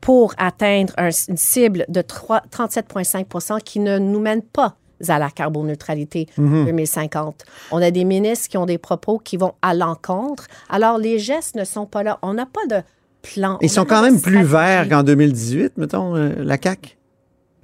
pour 0.00 0.34
atteindre 0.38 0.92
un- 0.96 1.10
une 1.28 1.36
cible 1.36 1.84
de 1.88 2.00
3 2.02 2.42
37,5% 2.50 3.60
qui 3.60 3.80
ne 3.80 3.98
nous 3.98 4.20
mène 4.20 4.42
pas 4.42 4.76
à 5.08 5.18
la 5.18 5.30
carboneutralité 5.30 6.26
2050. 6.64 7.44
On 7.70 7.80
a 7.82 7.90
des 7.90 8.04
ministres 8.04 8.48
qui 8.48 8.56
ont 8.56 8.66
des 8.66 8.78
propos 8.78 9.18
qui 9.18 9.36
vont 9.36 9.54
à 9.62 9.74
l'encontre. 9.74 10.46
Alors, 10.68 10.98
les 10.98 11.18
gestes 11.18 11.54
ne 11.54 11.64
sont 11.64 11.86
pas 11.86 12.02
là. 12.02 12.18
On 12.22 12.34
n'a 12.34 12.46
pas 12.46 12.66
de 12.68 12.82
plan. 13.22 13.58
Ils 13.60 13.66
On 13.66 13.68
sont 13.68 13.84
quand 13.84 14.02
même 14.02 14.20
plus 14.20 14.42
verts 14.42 14.88
qu'en 14.88 15.02
2018, 15.04 15.76
mettons, 15.76 16.16
euh, 16.16 16.30
la 16.38 16.56
CAQ. 16.60 16.96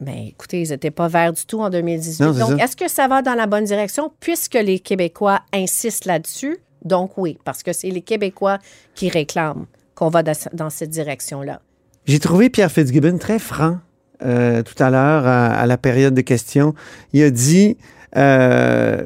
Mais 0.05 0.29
écoutez, 0.29 0.63
ils 0.63 0.71
n'étaient 0.71 0.91
pas 0.91 1.09
verts 1.09 1.33
du 1.33 1.47
tout 1.47 1.61
en 1.61 1.71
2018. 1.71 2.25
Non, 2.25 2.33
c'est 2.33 2.41
donc, 2.41 2.61
est-ce 2.61 2.77
que 2.77 2.89
ça 2.89 3.09
va 3.09 3.23
dans 3.23 3.35
la 3.35 3.47
bonne 3.47 3.65
direction? 3.65 4.13
Puisque 4.21 4.55
les 4.55 4.79
Québécois 4.79 5.41
insistent 5.53 6.05
là-dessus? 6.07 6.59
Donc, 6.85 7.17
oui, 7.17 7.39
parce 7.45 7.63
que 7.63 7.73
c'est 7.73 7.91
les 7.91 8.03
Québécois 8.03 8.59
qui 8.95 9.09
réclament 9.09 9.67
qu'on 9.95 10.09
va 10.09 10.23
dans, 10.23 10.71
cette 10.71 10.91
direction-là. 10.91 11.61
J'ai 12.05 12.19
trouvé 12.19 12.51
Pierre 12.51 12.71
Fitzgibbon 12.71 13.17
très 13.19 13.39
franc 13.39 13.79
euh, 14.23 14.63
tout 14.63 14.81
à 14.83 14.91
l'heure 14.91 15.27
à, 15.27 15.47
à 15.47 15.67
la 15.67 15.79
période 15.79 16.15
de 16.15 16.21
questions. 16.21 16.75
Il 17.13 17.23
a 17.23 17.31
dit 17.31 17.77
euh, 18.17 19.03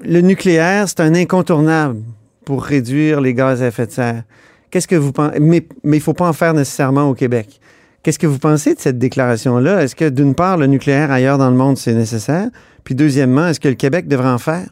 le 0.00 0.20
nucléaire, 0.20 0.88
c'est 0.88 1.00
un 1.00 1.14
incontournable 1.14 2.02
pour 2.44 2.62
réduire 2.62 3.20
les 3.20 3.34
gaz 3.34 3.62
à 3.62 3.68
effet 3.68 3.86
de 3.86 3.92
serre. 3.92 4.22
Qu'est-ce 4.70 4.88
que 4.88 4.96
vous 4.96 5.12
pensez? 5.12 5.40
Mais 5.40 5.66
il 5.84 5.90
ne 5.90 6.00
faut 6.00 6.14
pas 6.14 6.28
en 6.28 6.32
faire 6.32 6.54
nécessairement 6.54 7.08
au 7.08 7.14
Québec. 7.14 7.60
Qu'est-ce 8.06 8.20
que 8.20 8.28
vous 8.28 8.38
pensez 8.38 8.72
de 8.72 8.78
cette 8.78 8.98
déclaration-là? 8.98 9.82
Est-ce 9.82 9.96
que, 9.96 10.08
d'une 10.08 10.36
part, 10.36 10.58
le 10.58 10.68
nucléaire 10.68 11.10
ailleurs 11.10 11.38
dans 11.38 11.50
le 11.50 11.56
monde, 11.56 11.76
c'est 11.76 11.92
nécessaire? 11.92 12.50
Puis, 12.84 12.94
deuxièmement, 12.94 13.48
est-ce 13.48 13.58
que 13.58 13.66
le 13.66 13.74
Québec 13.74 14.06
devrait 14.06 14.28
en 14.28 14.38
faire? 14.38 14.68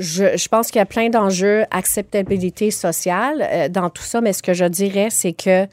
Je, 0.00 0.36
je 0.36 0.48
pense 0.48 0.72
qu'il 0.72 0.80
y 0.80 0.82
a 0.82 0.84
plein 0.84 1.10
d'enjeux, 1.10 1.62
acceptabilité 1.70 2.72
sociale 2.72 3.46
euh, 3.52 3.68
dans 3.68 3.88
tout 3.88 4.02
ça, 4.02 4.20
mais 4.20 4.32
ce 4.32 4.42
que 4.42 4.52
je 4.52 4.64
dirais, 4.64 5.10
c'est 5.12 5.32
que 5.32 5.68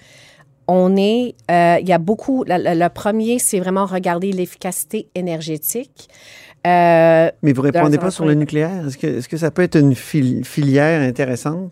on 0.68 0.96
est, 0.98 1.34
euh, 1.50 1.78
il 1.82 1.90
y 1.90 1.94
a 1.94 1.98
beaucoup, 1.98 2.44
le, 2.48 2.88
premier, 2.90 3.40
c'est 3.40 3.60
vraiment 3.60 3.88
regarder 3.88 4.32
l'efficacité 4.34 5.08
énergétique. 5.16 6.10
Euh, 6.68 7.32
Mais 7.42 7.54
vous 7.54 7.64
répondez 7.64 7.98
pas 7.98 8.12
sur 8.12 8.26
le 8.26 8.36
nucléaire? 8.36 8.86
Est-ce 8.86 9.00
que, 9.00 9.08
est-ce 9.08 9.28
que 9.28 9.38
ça 9.38 9.50
peut 9.50 9.64
être 9.64 9.80
une 9.80 9.96
fil- 9.96 10.46
filière 10.46 11.02
intéressante? 11.02 11.72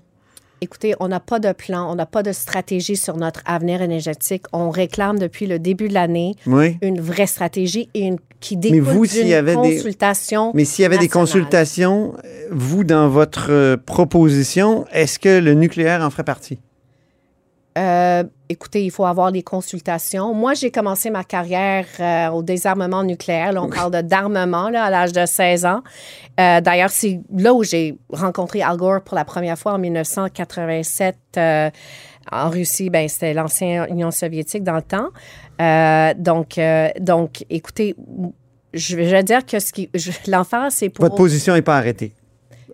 Écoutez, 0.63 0.95
on 1.01 1.09
n'a 1.09 1.19
pas 1.19 1.39
de 1.39 1.51
plan, 1.51 1.91
on 1.91 1.95
n'a 1.95 2.05
pas 2.05 2.23
de 2.23 2.31
stratégie 2.31 2.95
sur 2.95 3.17
notre 3.17 3.41
avenir 3.45 3.81
énergétique. 3.81 4.43
On 4.53 4.69
réclame 4.69 5.19
depuis 5.19 5.45
le 5.45 5.59
début 5.59 5.89
de 5.89 5.93
l'année 5.93 6.35
Oui. 6.47 6.77
une 6.81 7.01
vraie 7.01 7.27
stratégie 7.27 7.89
et 7.93 8.05
une, 8.05 8.15
qui 8.39 8.55
découle 8.55 8.79
vous, 8.79 9.03
s'il 9.05 9.27
y 9.27 9.33
avait 9.33 9.57
des- 9.57 9.75
consultation. 9.75 10.51
Mais 10.53 10.63
s'il 10.63 10.83
y 10.83 10.85
avait 10.85 10.97
des 10.99 11.09
consultations, 11.09 12.13
euh, 12.23 12.47
vous, 12.49 12.85
dans 12.85 13.09
votre 13.09 13.47
euh, 13.51 13.75
proposition, 13.75 14.85
est-ce 14.93 15.19
que 15.19 15.37
le 15.39 15.53
nucléaire 15.53 16.01
en 16.01 16.09
ferait 16.09 16.23
partie? 16.23 16.59
Euh, 17.77 18.23
écoutez, 18.49 18.85
il 18.85 18.91
faut 18.91 19.05
avoir 19.05 19.31
des 19.31 19.41
consultations. 19.41 20.33
Moi, 20.33 20.53
j'ai 20.53 20.69
commencé 20.69 21.09
ma 21.09 21.23
carrière 21.23 21.85
euh, 21.99 22.29
au 22.29 22.43
désarmement 22.43 23.03
nucléaire. 23.03 23.51
Là, 23.51 23.63
on 23.63 23.69
parle 23.69 23.91
de 23.91 24.01
d'armement 24.01 24.69
là, 24.69 24.83
à 24.85 24.89
l'âge 24.91 25.11
de 25.11 25.25
16 25.25 25.65
ans. 25.65 25.81
Euh, 26.39 26.61
D'ailleurs, 26.61 26.91
c'est 26.91 27.19
là 27.35 27.53
où 27.53 27.63
j'ai 27.63 27.97
rencontré 28.11 28.61
Al 28.61 28.77
Gore 28.77 29.01
pour 29.01 29.15
la 29.15 29.25
première 29.25 29.57
fois 29.57 29.73
en 29.73 29.79
1987 29.79 31.15
euh, 31.37 31.69
en 32.31 32.49
Russie. 32.49 32.89
Ben, 32.89 33.07
c'était 33.09 33.33
l'ancienne 33.33 33.87
Union 33.89 34.11
soviétique 34.11 34.63
dans 34.63 34.75
le 34.75 34.81
temps. 34.83 35.09
Donc, 36.19 36.59
donc, 36.99 37.45
écoutez, 37.49 37.95
je 38.73 38.95
vais 38.95 39.05
je 39.05 39.11
vais 39.11 39.23
dire 39.23 39.45
que 39.45 39.59
ce 39.59 39.71
qui, 39.71 39.89
je- 39.93 40.11
l'enfer, 40.31 40.67
c'est 40.71 40.89
pour 40.89 41.05
Votre 41.05 41.15
position 41.15 41.53
n'est 41.53 41.61
pas 41.61 41.77
arrêtée. 41.77 42.13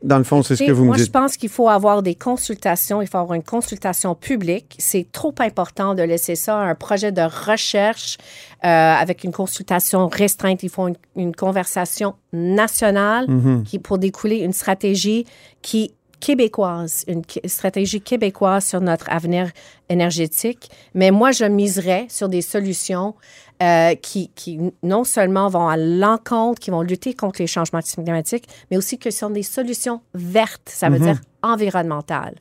Dans 0.01 0.17
le 0.17 0.23
fond, 0.23 0.41
c'est 0.43 0.55
ce 0.55 0.63
que 0.63 0.71
vous 0.71 0.85
moi, 0.85 0.93
me 0.93 0.97
je 0.99 1.03
dites. 1.03 1.12
pense 1.13 1.35
qu'il 1.35 1.49
faut 1.49 1.67
avoir 1.67 2.01
des 2.01 2.15
consultations. 2.15 3.01
Il 3.01 3.07
faut 3.07 3.17
avoir 3.17 3.33
une 3.35 3.43
consultation 3.43 4.15
publique. 4.15 4.75
C'est 4.79 5.12
trop 5.12 5.35
important 5.39 5.93
de 5.93 6.03
laisser 6.03 6.35
ça 6.35 6.57
à 6.57 6.63
un 6.63 6.75
projet 6.75 7.12
de 7.12 7.21
recherche 7.21 8.17
euh, 8.63 8.67
avec 8.67 9.25
une 9.25 9.33
consultation 9.33 10.07
restreinte. 10.07 10.63
Il 10.63 10.69
faut 10.69 10.88
une, 10.88 10.95
une 11.17 11.35
conversation 11.35 12.15
nationale 12.31 13.25
Mhm. 13.27 13.63
qui, 13.65 13.79
pour 13.79 13.97
découler 13.97 14.38
une 14.38 14.53
stratégie 14.53 15.25
qui 15.62 15.91
québécoise, 16.19 17.03
une 17.08 17.21
stratégie 17.45 18.01
québécoise 18.01 18.65
sur 18.65 18.82
notre 18.82 19.10
avenir 19.10 19.49
énergétique. 19.89 20.69
Mais 20.93 21.12
moi, 21.12 21.32
je 21.32 21.45
miserais 21.45 22.05
sur 22.10 22.29
des 22.29 22.41
solutions 22.41 23.15
euh, 23.62 23.95
qui, 23.95 24.29
qui 24.36 24.60
non 24.84 25.03
seulement 25.03 25.49
vont 25.49 25.67
à 25.67 25.75
l'encontre, 25.77 26.60
qui 26.60 26.71
vont 26.71 26.82
lutter 26.82 27.13
contre 27.13 27.41
les 27.41 27.47
changements 27.47 27.82
climatiques, 27.82 28.47
mais 28.71 28.77
aussi 28.77 28.97
que 28.97 29.12
ce 29.12 29.19
sont 29.19 29.29
des 29.29 29.43
solutions 29.43 30.01
vertes, 30.13 30.69
ça 30.69 30.89
veut 30.89 30.99
Mhm. 30.99 31.03
dire 31.05 31.21
environnementales. 31.43 32.36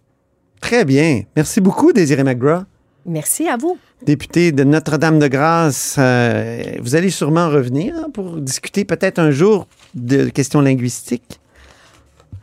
Très 0.61 0.85
bien. 0.85 1.23
Merci 1.37 1.61
beaucoup, 1.61 1.93
Désiré 1.93 2.23
McGraw. 2.25 2.63
Merci 3.07 3.49
à 3.49 3.57
vous. 3.57 3.79
Député 4.05 4.53
de 4.53 4.65
Notre-Dame-de-Grâce, 4.65 5.97
euh, 5.99 6.63
vous 6.81 6.95
allez 6.95 7.11
sûrement 7.11 7.49
revenir 7.49 7.95
pour 8.13 8.37
discuter 8.37 8.85
peut-être 8.85 9.19
un 9.19 9.31
jour 9.31 9.67
de 9.95 10.29
questions 10.29 10.61
linguistiques. 10.61 11.41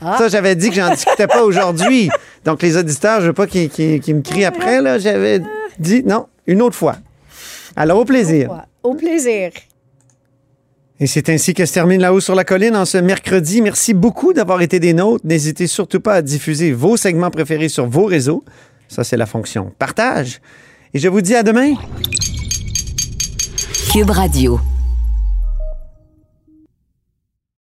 Ah. 0.02 0.16
Ça, 0.18 0.28
j'avais 0.28 0.56
dit 0.56 0.70
que 0.70 0.76
j'en 0.76 0.90
discutais 0.92 1.28
pas 1.28 1.44
aujourd'hui. 1.44 2.10
Donc, 2.44 2.62
les 2.62 2.78
auditeurs, 2.78 3.22
je 3.22 3.28
veux 3.28 3.34
pas 3.34 3.48
qu'ils 3.48 3.70
me 3.70 4.22
crient 4.22 4.46
après. 4.46 4.82
là. 4.82 5.00
J'avais 5.00 5.42
dit 5.80 6.04
non, 6.04 6.28
une 6.48 6.62
autre 6.62 6.76
fois. 6.76 6.98
Alors, 7.76 8.00
au 8.00 8.06
plaisir. 8.06 8.66
Au 8.84 8.94
plaisir. 8.96 9.52
Et 11.00 11.08
c'est 11.08 11.28
ainsi 11.30 11.54
que 11.54 11.66
se 11.66 11.74
termine 11.74 12.00
La 12.00 12.14
Haut 12.14 12.22
sur 12.22 12.36
la 12.36 12.46
Colline 12.46 12.76
en 12.76 12.86
ce 12.86 12.98
mercredi. 12.98 13.62
Merci 13.62 13.94
beaucoup 13.94 14.32
d'avoir 14.32 14.62
été 14.62 14.80
des 14.80 14.94
nôtres. 14.94 15.26
N'hésitez 15.28 15.68
surtout 15.68 16.00
pas 16.00 16.14
à 16.16 16.22
diffuser 16.22 16.72
vos 16.72 16.96
segments 16.96 17.32
préférés 17.32 17.68
sur 17.68 17.86
vos 17.86 18.06
réseaux. 18.06 18.46
Ça, 18.88 19.04
c'est 19.04 19.18
la 19.18 19.26
fonction 19.26 19.74
partage. 19.78 20.40
Et 20.94 21.00
je 21.00 21.10
vous 21.10 21.20
dis 21.22 21.36
à 21.36 21.44
demain. 21.44 21.74
Cube 23.92 24.10
Radio. 24.10 24.60